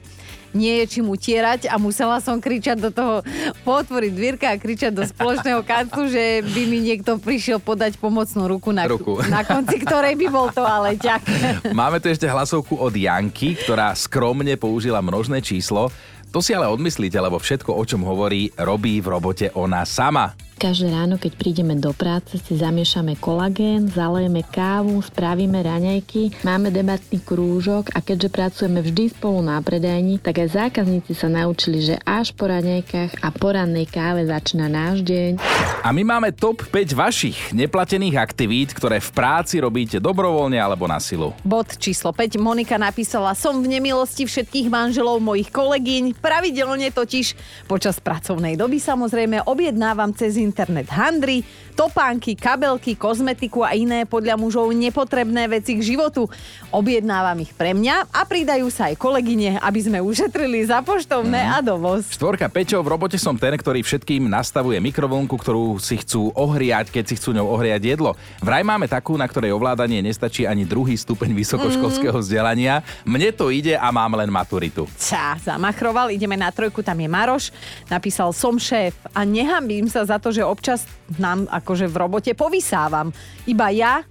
nie 0.50 0.82
je 0.82 0.98
čím 0.98 1.06
utierať 1.06 1.70
a 1.70 1.78
musela 1.78 2.18
som 2.18 2.42
kričať 2.42 2.76
do 2.82 2.90
toho, 2.90 3.22
potvoriť 3.62 4.10
dvierka 4.10 4.46
a 4.50 4.58
kričať 4.58 4.90
do 4.90 5.06
spoločného 5.06 5.62
kancu, 5.62 6.10
že 6.10 6.42
by 6.42 6.62
mi 6.66 6.82
niekto 6.82 7.22
prišiel 7.22 7.62
podať 7.62 8.02
pomocnú 8.02 8.50
ruku 8.50 8.74
na, 8.74 8.90
Ruku. 8.90 9.22
na 9.30 9.46
konci 9.46 9.78
ktorej 9.78 10.18
by 10.18 10.26
bol 10.26 10.50
toaleťak. 10.50 11.22
Máme 11.70 12.02
tu 12.02 12.10
ešte 12.10 12.26
hlasovku 12.26 12.82
od 12.82 12.90
Janky, 12.90 13.54
ktorá 13.62 13.94
skromne 13.94 14.58
použila 14.58 14.98
množné 14.98 15.38
číslo. 15.38 15.86
To 16.30 16.38
si 16.38 16.54
ale 16.54 16.70
odmyslíte, 16.70 17.18
lebo 17.18 17.42
všetko, 17.42 17.74
o 17.74 17.82
čom 17.82 18.06
hovorí, 18.06 18.54
robí 18.54 19.02
v 19.02 19.06
robote 19.06 19.50
ona 19.54 19.82
sama. 19.82 20.34
Každé 20.60 20.92
ráno, 20.92 21.16
keď 21.16 21.40
prídeme 21.40 21.72
do 21.72 21.88
práce, 21.96 22.36
si 22.36 22.52
zamiešame 22.52 23.16
kolagén, 23.16 23.88
zalejeme 23.88 24.44
kávu, 24.44 25.00
spravíme 25.00 25.56
raňajky, 25.56 26.44
máme 26.44 26.68
debatný 26.68 27.16
krúžok 27.16 27.88
a 27.96 28.04
keďže 28.04 28.28
pracujeme 28.28 28.84
vždy 28.84 29.08
spolu 29.08 29.40
na 29.40 29.56
predajni, 29.64 30.20
tak 30.20 30.36
aj 30.44 30.68
zákazníci 30.68 31.16
sa 31.16 31.32
naučili, 31.32 31.80
že 31.80 31.96
až 32.04 32.36
po 32.36 32.44
raňajkách 32.52 33.24
a 33.24 33.28
po 33.32 33.56
rannej 33.56 33.88
káve 33.88 34.28
začína 34.28 34.68
náš 34.68 35.00
deň. 35.00 35.40
A 35.80 35.96
my 35.96 36.04
máme 36.04 36.28
top 36.36 36.60
5 36.68 36.92
vašich 36.92 37.56
neplatených 37.56 38.20
aktivít, 38.20 38.76
ktoré 38.76 39.00
v 39.00 39.16
práci 39.16 39.64
robíte 39.64 39.96
dobrovoľne 39.96 40.60
alebo 40.60 40.84
na 40.84 41.00
silu. 41.00 41.32
Bod 41.40 41.72
číslo 41.80 42.12
5. 42.12 42.36
Monika 42.36 42.76
napísala, 42.76 43.32
som 43.32 43.64
v 43.64 43.80
nemilosti 43.80 44.28
všetkých 44.28 44.68
manželov 44.68 45.24
mojich 45.24 45.48
kolegyň. 45.48 46.20
Pravidelne 46.20 46.92
totiž 46.92 47.32
počas 47.64 47.96
pracovnej 47.96 48.60
doby 48.60 48.76
samozrejme 48.76 49.48
objednávam 49.48 50.12
cez 50.12 50.36
internet 50.50 50.90
handry, 50.90 51.46
topánky, 51.78 52.34
kabelky, 52.34 52.98
kozmetiku 52.98 53.62
a 53.62 53.78
iné 53.78 54.02
podľa 54.02 54.34
mužov 54.34 54.74
nepotrebné 54.74 55.46
veci 55.46 55.78
k 55.78 55.94
životu. 55.94 56.26
Objednávam 56.74 57.38
ich 57.38 57.54
pre 57.54 57.70
mňa 57.70 58.10
a 58.10 58.26
pridajú 58.26 58.66
sa 58.68 58.90
aj 58.90 58.98
kolegyne, 58.98 59.62
aby 59.62 59.80
sme 59.80 60.02
ušetrili 60.02 60.66
za 60.66 60.82
poštovné 60.82 61.38
a 61.38 61.62
dovoz. 61.62 62.10
Štvorka 62.10 62.50
Peťo, 62.50 62.82
v 62.82 62.90
robote 62.90 63.14
som 63.16 63.38
ten, 63.38 63.54
ktorý 63.54 63.86
všetkým 63.86 64.26
nastavuje 64.26 64.82
mikrovlnku, 64.82 65.38
ktorú 65.38 65.78
si 65.78 66.02
chcú 66.02 66.34
ohriať, 66.34 66.90
keď 66.90 67.04
si 67.06 67.14
chcú 67.16 67.38
ňou 67.38 67.46
ohriať 67.54 67.94
jedlo. 67.94 68.18
Vraj 68.42 68.66
máme 68.66 68.90
takú, 68.90 69.14
na 69.14 69.30
ktorej 69.30 69.54
ovládanie 69.54 70.02
nestačí 70.02 70.44
ani 70.44 70.66
druhý 70.66 70.98
stupeň 70.98 71.30
vysokoškolského 71.32 72.18
vzdelania. 72.18 72.82
Mne 73.06 73.30
to 73.30 73.54
ide 73.54 73.78
a 73.78 73.88
mám 73.94 74.18
len 74.18 74.28
maturitu. 74.28 74.90
Čá, 74.98 75.38
zamachroval, 75.38 76.10
ideme 76.10 76.34
na 76.34 76.50
trojku, 76.50 76.82
tam 76.82 76.98
je 76.98 77.08
Maroš. 77.08 77.44
Napísal, 77.86 78.34
som 78.34 78.58
šéf 78.58 78.96
a 79.14 79.22
nehambím 79.22 79.86
sa 79.86 80.02
za 80.02 80.18
to, 80.18 80.34
že 80.34 80.39
občas 80.44 80.84
nám 81.18 81.48
akože 81.50 81.90
v 81.90 81.96
robote 81.96 82.32
povysávam. 82.34 83.12
Iba 83.44 83.72
ja 83.72 84.04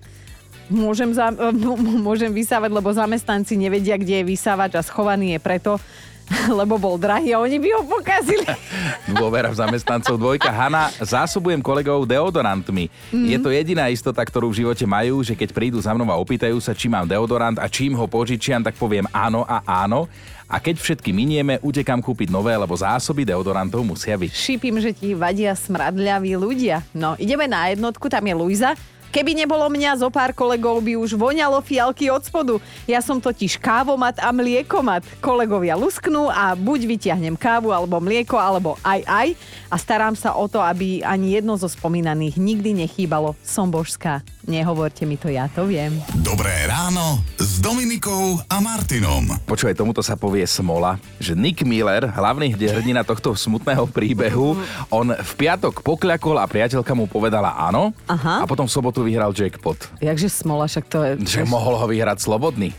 môžem, 0.69 1.11
za, 1.11 1.33
môžem 2.07 2.31
vysávať, 2.31 2.69
lebo 2.71 2.93
zamestnanci 2.93 3.57
nevedia, 3.57 3.97
kde 3.97 4.21
je 4.21 4.29
vysávač 4.29 4.77
a 4.77 4.85
schovaný 4.85 5.35
je 5.35 5.39
preto, 5.41 5.71
lebo 6.61 6.77
bol 6.77 6.95
drahý 7.01 7.33
a 7.33 7.41
oni 7.41 7.57
by 7.57 7.69
ho 7.73 7.81
pokazili. 7.89 8.45
Dôvera 9.17 9.49
v 9.49 9.57
zamestnancov 9.57 10.15
dvojka. 10.21 10.53
Hanna, 10.53 10.93
zásobujem 11.01 11.59
kolegov 11.59 12.05
deodorantmi. 12.05 12.87
Mm. 13.09 13.27
Je 13.33 13.37
to 13.41 13.49
jediná 13.49 13.89
istota, 13.89 14.21
ktorú 14.21 14.53
v 14.53 14.65
živote 14.65 14.85
majú, 14.85 15.25
že 15.25 15.33
keď 15.33 15.49
prídu 15.51 15.81
za 15.81 15.91
mnou 15.91 16.07
a 16.13 16.21
opýtajú 16.21 16.61
sa, 16.61 16.77
či 16.77 16.85
mám 16.85 17.09
deodorant 17.09 17.57
a 17.57 17.65
čím 17.65 17.97
ho 17.97 18.05
požičiam, 18.05 18.61
tak 18.61 18.77
poviem 18.77 19.09
áno 19.09 19.41
a 19.43 19.65
áno. 19.65 20.05
A 20.49 20.57
keď 20.57 20.81
všetky 20.81 21.13
minieme, 21.13 21.61
utekám 21.61 22.01
kúpiť 22.01 22.33
nové, 22.33 22.57
lebo 22.57 22.73
zásoby 22.73 23.21
deodorantov 23.21 23.85
musia 23.85 24.17
byť. 24.17 24.33
Šípim, 24.33 24.81
že 24.81 24.97
ti 24.97 25.13
vadia 25.13 25.53
smradľaví 25.53 26.33
ľudia. 26.33 26.81
No, 26.97 27.13
ideme 27.21 27.45
na 27.45 27.69
jednotku, 27.69 28.09
tam 28.09 28.25
je 28.25 28.33
Luisa. 28.33 28.73
Keby 29.09 29.33
nebolo 29.33 29.65
mňa, 29.73 30.05
zo 30.05 30.13
pár 30.13 30.37
kolegov 30.37 30.85
by 30.85 30.93
už 30.93 31.17
voňalo 31.17 31.65
fialky 31.65 32.13
od 32.13 32.21
spodu. 32.21 32.61
Ja 32.85 33.01
som 33.01 33.17
totiž 33.17 33.57
kávomat 33.57 34.21
a 34.21 34.29
mliekomat. 34.29 35.01
Kolegovia 35.17 35.73
lusknú 35.73 36.29
a 36.29 36.53
buď 36.53 36.85
vyťahnem 36.85 37.33
kávu 37.33 37.73
alebo 37.73 37.97
mlieko, 37.97 38.37
alebo 38.37 38.77
aj 38.85 39.01
aj. 39.09 39.27
A 39.73 39.75
starám 39.81 40.13
sa 40.13 40.37
o 40.37 40.45
to, 40.45 40.61
aby 40.61 41.01
ani 41.01 41.41
jedno 41.41 41.57
zo 41.57 41.65
spomínaných 41.65 42.37
nikdy 42.37 42.85
nechýbalo. 42.85 43.33
Som 43.41 43.73
božská. 43.73 44.21
Nehovorte 44.45 45.09
mi 45.09 45.17
to, 45.17 45.25
ja 45.33 45.49
to 45.49 45.65
viem. 45.65 45.97
Dobré 46.21 46.69
ráno 46.69 47.25
s 47.59 47.67
Dominikou 47.67 48.39
a 48.47 48.63
Martinom. 48.63 49.35
Počúvaj, 49.43 49.75
tomuto 49.75 49.99
sa 49.99 50.15
povie 50.15 50.47
smola, 50.47 50.95
že 51.19 51.35
Nick 51.35 51.67
Miller, 51.67 52.07
hlavný 52.07 52.55
hrdina 52.55 53.03
tohto 53.03 53.35
smutného 53.35 53.83
príbehu, 53.91 54.55
on 54.87 55.11
v 55.11 55.31
piatok 55.35 55.83
pokľakol 55.83 56.39
a 56.39 56.47
priateľka 56.47 56.95
mu 56.95 57.03
povedala 57.03 57.51
áno 57.59 57.91
Aha. 58.07 58.39
a 58.39 58.45
potom 58.47 58.63
v 58.63 58.71
sobotu 58.71 59.03
vyhral 59.03 59.35
jackpot. 59.35 59.75
Jakže 59.99 60.31
smola, 60.31 60.71
však 60.71 60.85
to 60.87 61.03
je... 61.03 61.11
Že 61.19 61.51
mohol 61.51 61.75
ho 61.75 61.83
vyhrať 61.83 62.23
slobodný. 62.23 62.71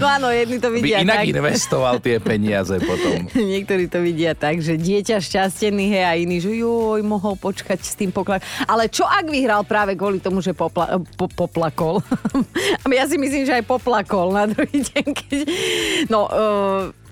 No 0.00 0.06
áno, 0.06 0.34
jedni 0.34 0.58
to 0.58 0.68
By 0.72 0.78
vidia 0.82 0.98
inak 1.02 1.22
tak. 1.22 1.30
investoval 1.30 1.94
tie 2.02 2.18
peniaze 2.18 2.74
potom. 2.82 3.30
Niektorí 3.54 3.86
to 3.86 4.02
vidia 4.02 4.34
tak, 4.34 4.58
že 4.58 4.74
dieťa 4.74 5.22
šťastený, 5.22 5.84
hej, 5.94 6.04
a 6.04 6.12
iní, 6.18 6.42
že 6.42 6.54
joj, 6.58 7.00
mohol 7.06 7.38
počkať 7.38 7.78
s 7.78 7.94
tým 7.94 8.10
poklak. 8.10 8.42
Ale 8.66 8.90
čo 8.90 9.06
ak 9.06 9.30
vyhral 9.30 9.62
práve 9.62 9.94
kvôli 9.94 10.18
tomu, 10.18 10.42
že 10.42 10.54
popla, 10.54 10.98
po, 11.14 11.30
poplakol? 11.30 12.02
ja 12.98 13.04
si 13.06 13.16
myslím, 13.20 13.46
že 13.46 13.62
aj 13.62 13.64
poplakol 13.66 14.34
na 14.34 14.50
druhý 14.50 14.82
deň, 14.82 15.06
keď... 15.14 15.38
No, 16.10 16.26
uh, 16.26 17.07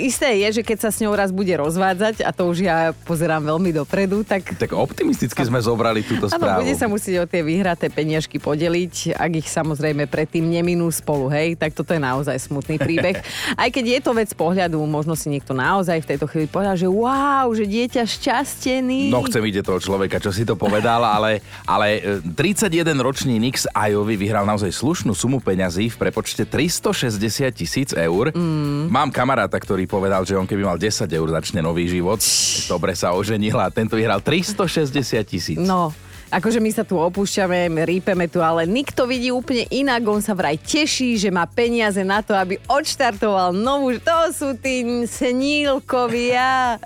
isté 0.00 0.40
je, 0.46 0.60
že 0.60 0.62
keď 0.64 0.78
sa 0.88 0.90
s 0.90 1.00
ňou 1.04 1.12
raz 1.12 1.28
bude 1.28 1.52
rozvádzať, 1.52 2.24
a 2.24 2.30
to 2.32 2.48
už 2.48 2.64
ja 2.64 2.96
pozerám 3.04 3.44
veľmi 3.44 3.70
dopredu, 3.76 4.24
tak 4.24 4.56
Tak 4.56 4.72
optimisticky 4.72 5.44
sme 5.44 5.60
zobrali 5.60 6.00
túto 6.00 6.32
Áno, 6.32 6.40
správu. 6.40 6.64
bude 6.64 6.74
sa 6.76 6.88
musieť 6.88 7.24
o 7.24 7.26
tie 7.28 7.44
vyhraté 7.44 7.92
peniažky 7.92 8.40
podeliť, 8.40 9.16
ak 9.16 9.32
ich 9.44 9.48
samozrejme 9.48 10.08
predtým 10.08 10.44
neminú 10.48 10.88
spolu, 10.88 11.28
hej, 11.28 11.54
tak 11.60 11.76
toto 11.76 11.92
je 11.92 12.00
naozaj 12.00 12.36
smutný 12.40 12.80
príbeh. 12.80 13.20
Aj 13.62 13.68
keď 13.68 13.84
je 13.98 14.00
to 14.00 14.12
vec 14.16 14.30
pohľadu, 14.32 14.80
možno 14.88 15.12
si 15.12 15.28
niekto 15.28 15.52
naozaj 15.52 16.00
v 16.00 16.08
tejto 16.16 16.26
chvíli 16.28 16.48
povedal, 16.48 16.74
že 16.74 16.88
wow, 16.88 17.52
že 17.52 17.68
dieťa 17.68 18.02
šťastený. 18.08 19.12
No 19.12 19.24
chcem 19.28 19.44
vidieť 19.44 19.64
toho 19.68 19.80
človeka, 19.80 20.16
čo 20.16 20.32
si 20.32 20.48
to 20.48 20.56
povedal, 20.56 21.04
ale, 21.04 21.44
ale 21.68 22.00
e, 22.00 22.24
31-ročný 22.24 23.36
Nix 23.36 23.68
Ajovi 23.70 24.16
vyhral 24.16 24.48
naozaj 24.48 24.72
slušnú 24.72 25.12
sumu 25.12 25.38
peňazí 25.44 25.92
v 25.92 25.96
prepočte 26.08 26.48
360 26.48 27.52
tisíc 27.52 27.90
eur. 27.92 28.32
Mm. 28.32 28.88
Mám 28.88 29.12
kamaráta, 29.42 29.58
ktorý 29.58 29.90
povedal, 29.90 30.22
že 30.22 30.38
on 30.38 30.46
keby 30.46 30.62
mal 30.62 30.78
10 30.78 31.02
eur, 31.10 31.28
začne 31.34 31.66
nový 31.66 31.90
život. 31.90 32.22
Dobre 32.70 32.94
sa 32.94 33.10
oženil 33.10 33.58
a 33.58 33.74
tento 33.74 33.98
vyhral 33.98 34.22
360 34.22 34.86
tisíc. 35.26 35.58
No, 35.58 35.90
akože 36.30 36.62
my 36.62 36.70
sa 36.70 36.86
tu 36.86 36.94
opúšťame, 36.94 37.66
rípeme 37.82 38.30
tu, 38.30 38.38
ale 38.38 38.70
nikto 38.70 39.02
vidí 39.02 39.34
úplne 39.34 39.66
inak. 39.66 40.06
On 40.06 40.22
sa 40.22 40.38
vraj 40.38 40.54
teší, 40.62 41.18
že 41.18 41.34
má 41.34 41.42
peniaze 41.50 42.06
na 42.06 42.22
to, 42.22 42.38
aby 42.38 42.54
odštartoval 42.70 43.50
novú... 43.50 43.98
To 43.98 44.30
sú 44.30 44.54
tí 44.54 44.86
snílkovia. 45.10 46.78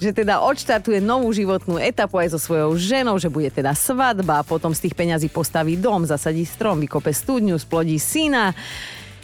Že 0.00 0.24
teda 0.24 0.40
odštartuje 0.40 1.04
novú 1.04 1.28
životnú 1.36 1.76
etapu 1.76 2.16
aj 2.16 2.32
so 2.32 2.40
svojou 2.40 2.80
ženou, 2.80 3.20
že 3.20 3.28
bude 3.28 3.52
teda 3.52 3.76
svadba, 3.76 4.40
potom 4.48 4.72
z 4.72 4.88
tých 4.88 4.96
peňazí 4.96 5.28
postaví 5.28 5.76
dom, 5.76 6.08
zasadí 6.08 6.48
strom, 6.48 6.80
vykope 6.80 7.12
studňu, 7.12 7.60
splodí 7.60 8.00
syna. 8.00 8.56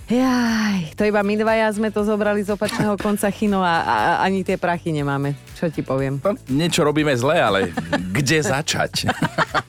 Jaj, 0.06 0.94
to 0.94 1.02
iba 1.02 1.18
my 1.26 1.34
dvaja 1.34 1.66
sme 1.74 1.90
to 1.90 2.06
zobrali 2.06 2.38
z 2.46 2.54
opačného 2.54 2.94
konca 3.04 3.26
chino 3.34 3.58
a, 3.58 3.82
a 3.82 3.96
ani 4.22 4.46
tie 4.46 4.54
prachy 4.54 4.94
nemáme. 4.94 5.34
Čo 5.58 5.66
ti 5.66 5.82
poviem? 5.82 6.22
No, 6.22 6.38
niečo 6.46 6.86
robíme 6.86 7.10
zle, 7.18 7.42
ale 7.42 7.74
kde 8.14 8.38
začať? 8.38 9.10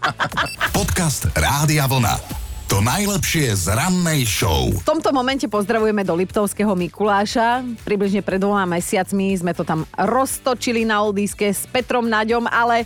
Podcast 0.78 1.34
Rádia 1.34 1.90
Vlna. 1.90 2.46
To 2.70 2.84
najlepšie 2.84 3.56
z 3.56 3.72
rannej 3.74 4.28
show. 4.28 4.70
V 4.70 4.84
tomto 4.86 5.10
momente 5.16 5.48
pozdravujeme 5.50 6.04
do 6.04 6.14
Liptovského 6.14 6.76
Mikuláša. 6.76 7.64
Približne 7.88 8.22
pred 8.22 8.38
dvoma 8.38 8.68
mesiacmi 8.68 9.34
sme 9.40 9.56
to 9.56 9.64
tam 9.64 9.88
roztočili 9.96 10.84
na 10.84 11.02
Oldíske 11.02 11.48
s 11.48 11.64
Petrom 11.72 12.12
Naďom, 12.12 12.46
ale 12.46 12.84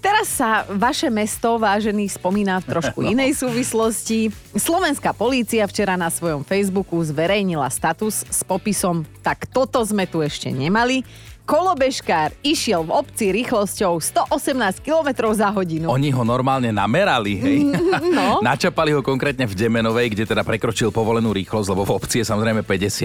Teraz 0.00 0.32
sa 0.32 0.64
vaše 0.72 1.12
mesto, 1.12 1.60
vážený, 1.60 2.08
spomína 2.08 2.64
v 2.64 2.72
trošku 2.72 3.04
inej 3.12 3.36
súvislosti. 3.36 4.32
Slovenská 4.56 5.12
polícia 5.12 5.68
včera 5.68 6.00
na 6.00 6.08
svojom 6.08 6.40
Facebooku 6.40 6.96
zverejnila 7.04 7.68
status 7.68 8.24
s 8.24 8.40
popisom 8.40 9.04
Tak 9.20 9.52
toto 9.52 9.84
sme 9.84 10.08
tu 10.08 10.24
ešte 10.24 10.48
nemali. 10.48 11.04
Kolobežkár 11.50 12.30
išiel 12.46 12.86
v 12.86 12.94
obci 12.94 13.34
rýchlosťou 13.34 13.98
118 13.98 14.86
km 14.86 15.34
za 15.34 15.50
hodinu. 15.50 15.90
Oni 15.90 16.14
ho 16.14 16.22
normálne 16.22 16.70
namerali, 16.70 17.34
hej? 17.34 17.66
No. 18.06 18.38
Načapali 18.46 18.94
ho 18.94 19.02
konkrétne 19.02 19.50
v 19.50 19.58
Demenovej, 19.58 20.14
kde 20.14 20.30
teda 20.30 20.46
prekročil 20.46 20.94
povolenú 20.94 21.34
rýchlosť, 21.34 21.74
lebo 21.74 21.82
v 21.82 21.98
obci 21.98 22.22
je 22.22 22.30
samozrejme 22.30 22.62
50 22.62 23.02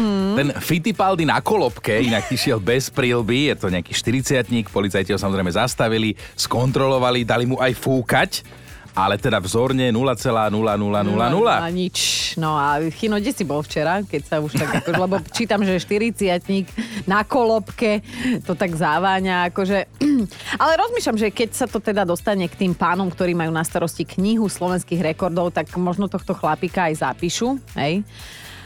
mm. 0.00 0.36
Ten 0.40 0.48
Fittipaldi 0.56 1.28
na 1.28 1.44
kolobke 1.44 2.00
inak 2.00 2.32
išiel 2.32 2.64
bez 2.64 2.88
prílby, 2.88 3.52
je 3.52 3.60
to 3.60 3.68
nejaký 3.68 3.92
40 3.92 4.72
policajti 4.72 5.12
ho 5.12 5.20
samozrejme 5.20 5.52
zastavili, 5.52 6.16
skontrolovali, 6.32 7.28
dali 7.28 7.44
mu 7.44 7.60
aj 7.60 7.76
fúkať, 7.76 8.40
ale 8.92 9.16
teda 9.16 9.40
vzorne 9.40 9.88
0,0000. 9.88 10.52
A 11.48 11.68
nič. 11.72 11.98
No 12.36 12.56
a 12.56 12.80
Chino, 12.92 13.16
kde 13.16 13.32
si 13.32 13.44
bol 13.44 13.64
včera, 13.64 14.04
keď 14.04 14.22
sa 14.24 14.36
už 14.40 14.52
tak, 14.56 14.84
akože, 14.84 14.96
lebo 15.00 15.16
čítam, 15.32 15.64
že 15.64 15.80
40 15.80 17.08
na 17.08 17.24
kolobke, 17.24 18.04
to 18.44 18.52
tak 18.52 18.72
záváňa, 18.76 19.52
akože... 19.52 19.88
Ale 20.62 20.72
rozmýšľam, 20.80 21.18
že 21.20 21.28
keď 21.32 21.50
sa 21.56 21.66
to 21.68 21.80
teda 21.80 22.04
dostane 22.04 22.44
k 22.48 22.54
tým 22.56 22.72
pánom, 22.76 23.08
ktorí 23.08 23.32
majú 23.32 23.52
na 23.52 23.64
starosti 23.64 24.04
knihu 24.04 24.48
slovenských 24.48 25.00
rekordov, 25.00 25.56
tak 25.56 25.72
možno 25.80 26.08
tohto 26.08 26.36
chlapika 26.36 26.92
aj 26.92 27.04
zapíšu, 27.04 27.56
hej? 27.76 28.04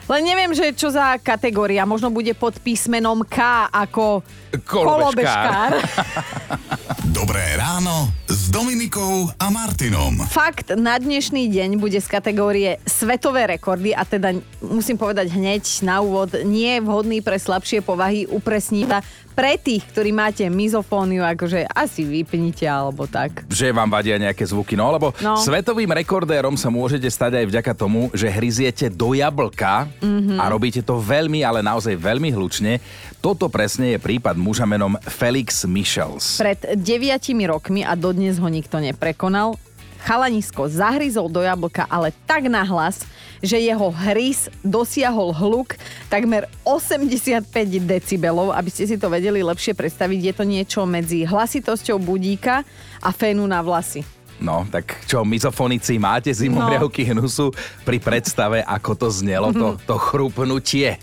Len 0.07 0.23
neviem, 0.23 0.55
že 0.55 0.71
čo 0.71 0.87
za 0.87 1.19
kategória. 1.19 1.83
Možno 1.83 2.15
bude 2.15 2.31
pod 2.39 2.55
písmenom 2.63 3.27
K 3.27 3.67
ako 3.75 4.23
Kolobežkár. 4.65 5.77
Dobré 7.17 7.57
ráno 7.57 8.13
s 8.29 8.49
Dominikou 8.53 9.29
a 9.37 9.49
Martinom. 9.49 10.21
Fakt 10.29 10.73
na 10.77 11.01
dnešný 11.01 11.49
deň 11.49 11.81
bude 11.81 11.97
z 11.97 12.09
kategórie 12.09 12.77
svetové 12.85 13.57
rekordy 13.57 13.97
a 13.97 14.05
teda 14.05 14.37
musím 14.61 15.01
povedať 15.01 15.33
hneď 15.33 15.65
na 15.85 16.05
úvod, 16.05 16.33
nie 16.45 16.77
je 16.77 16.85
vhodný 16.85 17.19
pre 17.25 17.41
slabšie 17.41 17.81
povahy, 17.81 18.29
upresníva 18.29 19.01
pre 19.37 19.61
tých, 19.61 19.85
ktorí 19.93 20.17
máte 20.17 20.49
mizofóniu, 20.49 21.21
akože 21.21 21.69
asi 21.69 22.09
vypnite 22.09 22.65
alebo 22.65 23.05
tak. 23.05 23.45
že 23.53 23.69
vám 23.69 23.93
vadia 23.93 24.17
nejaké 24.17 24.49
zvuky. 24.49 24.81
No 24.81 24.89
lebo 24.89 25.13
no. 25.21 25.37
svetovým 25.37 25.93
rekordérom 25.93 26.57
sa 26.57 26.73
môžete 26.73 27.13
stať 27.13 27.45
aj 27.45 27.47
vďaka 27.53 27.73
tomu, 27.77 28.09
že 28.17 28.33
hryziete 28.33 28.89
do 28.89 29.13
jablka 29.13 29.89
mm-hmm. 30.01 30.41
a 30.41 30.45
robíte 30.49 30.81
to 30.81 30.97
veľmi, 30.97 31.45
ale 31.45 31.61
naozaj 31.61 31.93
veľmi 32.01 32.33
hlučne. 32.33 32.81
Toto 33.27 33.51
presne 33.51 33.91
je 33.91 33.99
prípad 33.99 34.39
muža 34.39 34.63
menom 34.71 34.95
Felix 35.03 35.67
Michels. 35.67 36.39
Pred 36.39 36.79
deviatimi 36.79 37.51
rokmi 37.51 37.83
a 37.83 37.99
dodnes 37.99 38.39
ho 38.39 38.47
nikto 38.47 38.79
neprekonal, 38.79 39.59
chalanisko 40.07 40.71
zahryzol 40.71 41.27
do 41.27 41.43
jablka, 41.43 41.91
ale 41.91 42.15
tak 42.31 42.47
nahlas, 42.47 43.03
že 43.43 43.59
jeho 43.59 43.91
hryz 43.91 44.47
dosiahol 44.63 45.35
hluk 45.35 45.75
takmer 46.07 46.47
85 46.63 47.51
decibelov. 47.83 48.55
Aby 48.55 48.71
ste 48.71 48.87
si 48.87 48.95
to 48.95 49.11
vedeli 49.11 49.43
lepšie 49.43 49.75
predstaviť, 49.75 50.31
je 50.31 50.33
to 50.39 50.45
niečo 50.47 50.81
medzi 50.87 51.27
hlasitosťou 51.27 51.99
budíka 51.99 52.63
a 53.03 53.11
fénu 53.11 53.43
na 53.43 53.59
vlasy. 53.59 54.07
No, 54.37 54.69
tak 54.69 55.09
čo, 55.09 55.25
mizofonici, 55.25 55.97
máte 55.97 56.29
zimomriavky 56.29 57.09
no. 57.09 57.25
hnusu 57.25 57.53
pri 57.89 57.97
predstave, 57.97 58.61
ako 58.61 58.93
to 58.93 59.09
znelo, 59.09 59.49
to, 59.53 59.81
to 59.89 59.97
chrupnutie. 59.97 61.01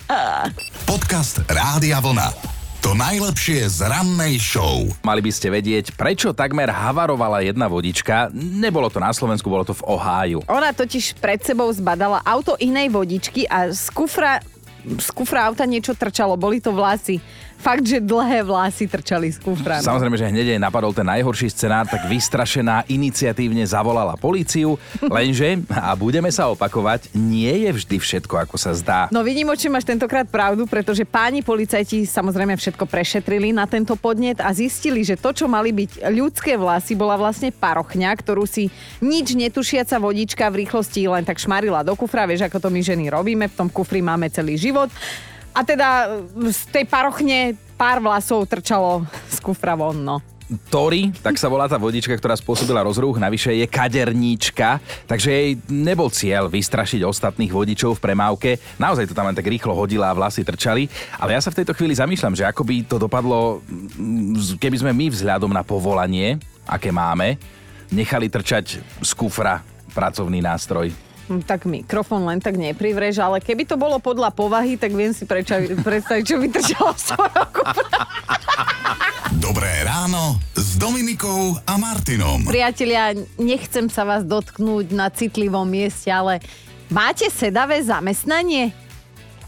Podcast 0.86 1.41
Rádia 1.50 1.98
Vlna. 1.98 2.54
To 2.84 2.91
najlepšie 2.91 3.63
z 3.72 3.88
rannej 3.88 4.36
show. 4.43 4.84
Mali 5.08 5.24
by 5.24 5.32
ste 5.32 5.48
vedieť, 5.48 5.96
prečo 5.96 6.36
takmer 6.36 6.67
havarovala 6.67 7.39
jedna 7.39 7.72
vodička. 7.72 8.28
Nebolo 8.36 8.91
to 8.91 9.00
na 9.00 9.15
Slovensku, 9.15 9.48
bolo 9.48 9.63
to 9.63 9.72
v 9.72 9.88
Oháju. 9.88 10.43
Ona 10.52 10.76
totiž 10.76 11.15
pred 11.24 11.39
sebou 11.39 11.72
zbadala 11.72 12.19
auto 12.28 12.60
inej 12.60 12.91
vodičky 12.91 13.48
a 13.48 13.72
z 13.72 13.88
kufra 13.88 14.43
z 14.84 15.10
kufra 15.15 15.48
auta 15.48 15.63
niečo 15.63 15.96
trčalo, 15.96 16.36
boli 16.36 16.60
to 16.60 16.76
vlasy. 16.76 17.24
Fakt, 17.63 17.88
že 17.88 18.04
dlhé 18.04 18.43
vlasy 18.43 18.91
trčali 18.91 19.32
z 19.32 19.39
kufra. 19.39 19.80
no. 19.80 19.88
Samozrejme, 19.88 20.19
že 20.19 20.28
hneď 20.28 20.46
jej 20.52 20.60
napadol 20.60 20.91
ten 20.91 21.08
najhorší 21.08 21.48
scenár, 21.48 21.88
tak 21.88 22.12
vystrašená 22.12 22.84
iniciatívne 22.91 23.63
zavolala 23.63 24.19
políciu, 24.19 24.76
lenže, 25.00 25.63
a 25.72 25.96
budeme 25.96 26.28
sa 26.28 26.52
opakovať, 26.52 27.15
nie 27.15 27.63
je 27.63 27.72
vždy 27.72 27.96
všetko, 28.04 28.36
ako 28.36 28.60
sa 28.60 28.76
zdá. 28.76 29.08
No 29.15 29.24
vidím, 29.24 29.48
či 29.56 29.72
máš 29.72 29.88
tentokrát 29.88 30.28
pravdu, 30.28 30.67
pretože 30.67 31.08
páni 31.08 31.39
policajti 31.39 32.04
samozrejme 32.04 32.60
všetko 32.60 32.84
prešetrili 32.84 33.56
na 33.56 33.63
tento 33.63 33.96
podnet 33.96 34.43
a 34.43 34.52
zistili, 34.52 35.00
že 35.08 35.15
to, 35.15 35.32
čo 35.32 35.48
mali 35.48 35.72
byť 35.72 36.04
ľudské 36.12 36.60
vlasy, 36.60 37.00
bola 37.00 37.15
vlastne 37.15 37.48
parochňa, 37.56 38.12
ktorú 38.12 38.43
si 38.43 38.67
nič 39.00 39.39
netušiaca 39.39 40.04
vodička 40.04 40.52
v 40.52 40.67
rýchlosti 40.67 41.08
len 41.08 41.24
tak 41.24 41.39
šmarila 41.39 41.80
do 41.88 41.96
kufra. 41.96 42.28
Vieš, 42.28 42.52
ako 42.52 42.60
to 42.60 42.67
my 42.67 42.84
ženy 42.84 43.08
robíme, 43.08 43.48
v 43.48 43.56
tom 43.56 43.72
kufri 43.72 44.04
máme 44.04 44.28
celý 44.28 44.60
život. 44.60 44.72
A 45.53 45.62
teda 45.62 46.17
z 46.49 46.62
tej 46.73 46.86
parochne 46.89 47.53
pár 47.77 48.01
vlasov 48.01 48.49
trčalo 48.49 49.05
z 49.29 49.38
kufra 49.38 49.77
von, 49.77 50.01
no. 50.01 50.17
Tori, 50.69 51.09
tak 51.23 51.39
sa 51.39 51.47
volá 51.47 51.65
tá 51.65 51.79
vodička, 51.79 52.13
ktorá 52.13 52.36
spôsobila 52.36 52.83
rozruch, 52.83 53.17
navyše 53.17 53.55
je 53.57 53.65
kaderníčka, 53.65 54.77
takže 55.07 55.29
jej 55.31 55.49
nebol 55.71 56.12
cieľ 56.12 56.51
vystrašiť 56.51 57.01
ostatných 57.01 57.49
vodičov 57.49 57.97
v 57.97 58.03
premávke. 58.03 58.49
Naozaj 58.77 59.09
to 59.09 59.17
tam 59.17 59.31
len 59.31 59.38
tak 59.38 59.49
rýchlo 59.49 59.73
hodila 59.73 60.12
a 60.12 60.17
vlasy 60.17 60.43
trčali. 60.43 60.91
Ale 61.17 61.33
ja 61.33 61.41
sa 61.41 61.49
v 61.49 61.63
tejto 61.63 61.73
chvíli 61.73 61.95
zamýšľam, 61.95 62.38
že 62.38 62.45
ako 62.45 62.62
by 62.67 62.75
to 62.86 62.97
dopadlo, 63.01 63.63
mm, 63.65 64.59
keby 64.59 64.77
sme 64.83 64.91
my 64.93 65.05
vzhľadom 65.09 65.49
na 65.49 65.63
povolanie, 65.63 66.38
aké 66.67 66.91
máme, 66.91 67.39
nechali 67.89 68.27
trčať 68.27 68.83
z 68.99 69.12
kufra 69.15 69.63
pracovný 69.95 70.43
nástroj. 70.43 71.12
Hm, 71.31 71.41
Tak 71.47 71.63
mikrofón 71.63 72.27
len 72.27 72.43
tak 72.43 72.59
neprivreš, 72.59 73.23
ale 73.23 73.39
keby 73.39 73.63
to 73.63 73.79
bolo 73.79 73.99
podľa 73.99 74.36
povahy, 74.36 74.75
tak 74.75 74.91
viem 74.91 75.15
si 75.15 75.23
preča, 75.23 75.63
predstaviť, 75.88 76.23
čo 76.27 76.36
z 76.39 77.15
svojho 77.15 77.45
kufra. 77.55 78.03
Dobré 79.39 79.83
ráno 79.88 80.39
s 80.55 80.75
Dominikou 80.79 81.59
a 81.63 81.75
Martinom. 81.79 82.43
Priatelia, 82.47 83.15
nechcem 83.39 83.88
sa 83.88 84.03
vás 84.03 84.23
dotknúť 84.23 84.91
na 84.91 85.12
citlivom 85.12 85.67
mieste, 85.67 86.12
ale 86.12 86.43
máte 86.91 87.27
sedavé 87.31 87.79
zamestnanie? 87.83 88.71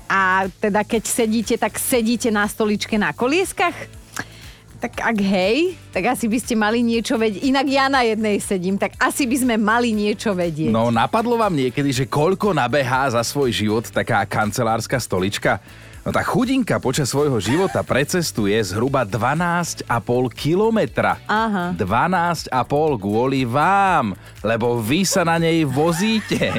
A 0.05 0.45
teda 0.61 0.85
keď 0.85 1.03
sedíte, 1.07 1.55
tak 1.57 1.79
sedíte 1.81 2.29
na 2.29 2.45
stoličke 2.45 2.95
na 2.95 3.11
kolieskach? 3.11 3.73
Tak 4.85 5.01
ak 5.01 5.17
hej, 5.17 5.73
tak 5.89 6.13
asi 6.13 6.29
by 6.29 6.37
ste 6.37 6.53
mali 6.53 6.85
niečo 6.85 7.17
vedieť. 7.17 7.41
Inak 7.41 7.65
ja 7.65 7.89
na 7.89 8.05
jednej 8.05 8.37
sedím, 8.37 8.77
tak 8.77 8.93
asi 9.01 9.25
by 9.25 9.33
sme 9.41 9.55
mali 9.57 9.89
niečo 9.89 10.37
vedieť. 10.37 10.69
No 10.69 10.93
napadlo 10.93 11.41
vám 11.41 11.57
niekedy, 11.57 11.89
že 11.89 12.05
koľko 12.05 12.53
nabehá 12.53 13.09
za 13.09 13.25
svoj 13.25 13.49
život 13.49 13.89
taká 13.89 14.21
kancelárska 14.29 15.01
stolička? 15.01 15.57
No 16.05 16.13
tá 16.13 16.21
chudinka 16.21 16.77
počas 16.77 17.09
svojho 17.09 17.41
života 17.41 17.81
precestuje 17.81 18.53
zhruba 18.61 19.01
12,5 19.01 19.89
kilometra. 20.37 21.17
Aha. 21.25 21.73
12,5 21.73 22.53
kvôli 23.01 23.41
vám, 23.41 24.13
lebo 24.45 24.77
vy 24.77 25.01
sa 25.01 25.25
na 25.25 25.41
nej 25.41 25.65
vozíte. 25.65 26.53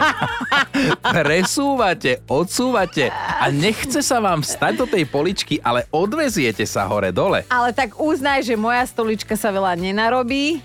Presúvate, 1.22 2.26
odsúvate 2.26 3.06
a 3.14 3.46
nechce 3.54 4.02
sa 4.02 4.18
vám 4.18 4.42
vstať 4.42 4.82
do 4.82 4.86
tej 4.90 5.06
poličky, 5.06 5.62
ale 5.62 5.86
odveziete 5.94 6.66
sa 6.66 6.82
hore-dole. 6.90 7.46
Ale 7.46 7.70
tak 7.70 8.02
uznaj, 8.02 8.42
že 8.42 8.58
moja 8.58 8.82
stolička 8.82 9.38
sa 9.38 9.54
veľa 9.54 9.78
nenarobí, 9.78 10.58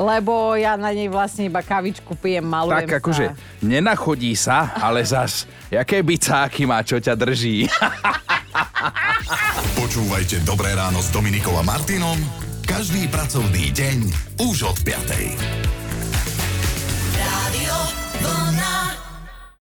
lebo 0.00 0.56
ja 0.56 0.80
na 0.80 0.96
nej 0.96 1.12
vlastne 1.12 1.44
iba 1.44 1.60
kavičku 1.60 2.16
pijem, 2.16 2.48
malujem 2.48 2.88
Tak 2.88 3.04
akože, 3.04 3.26
sa. 3.28 3.36
nenachodí 3.60 4.32
sa, 4.32 4.72
ale 4.80 5.04
zas, 5.04 5.44
jaké 5.68 6.00
bicáky 6.00 6.64
má, 6.64 6.80
čo 6.80 6.96
ťa 6.96 7.12
drží. 7.12 7.68
Počúvajte 9.80 10.40
Dobré 10.42 10.72
ráno 10.72 11.04
s 11.04 11.12
Dominikom 11.12 11.52
a 11.60 11.62
Martinom 11.62 12.16
každý 12.64 13.10
pracovný 13.10 13.74
deň 13.74 13.98
už 14.46 14.72
od 14.72 14.78
5. 14.86 14.94
Radio 17.18 17.99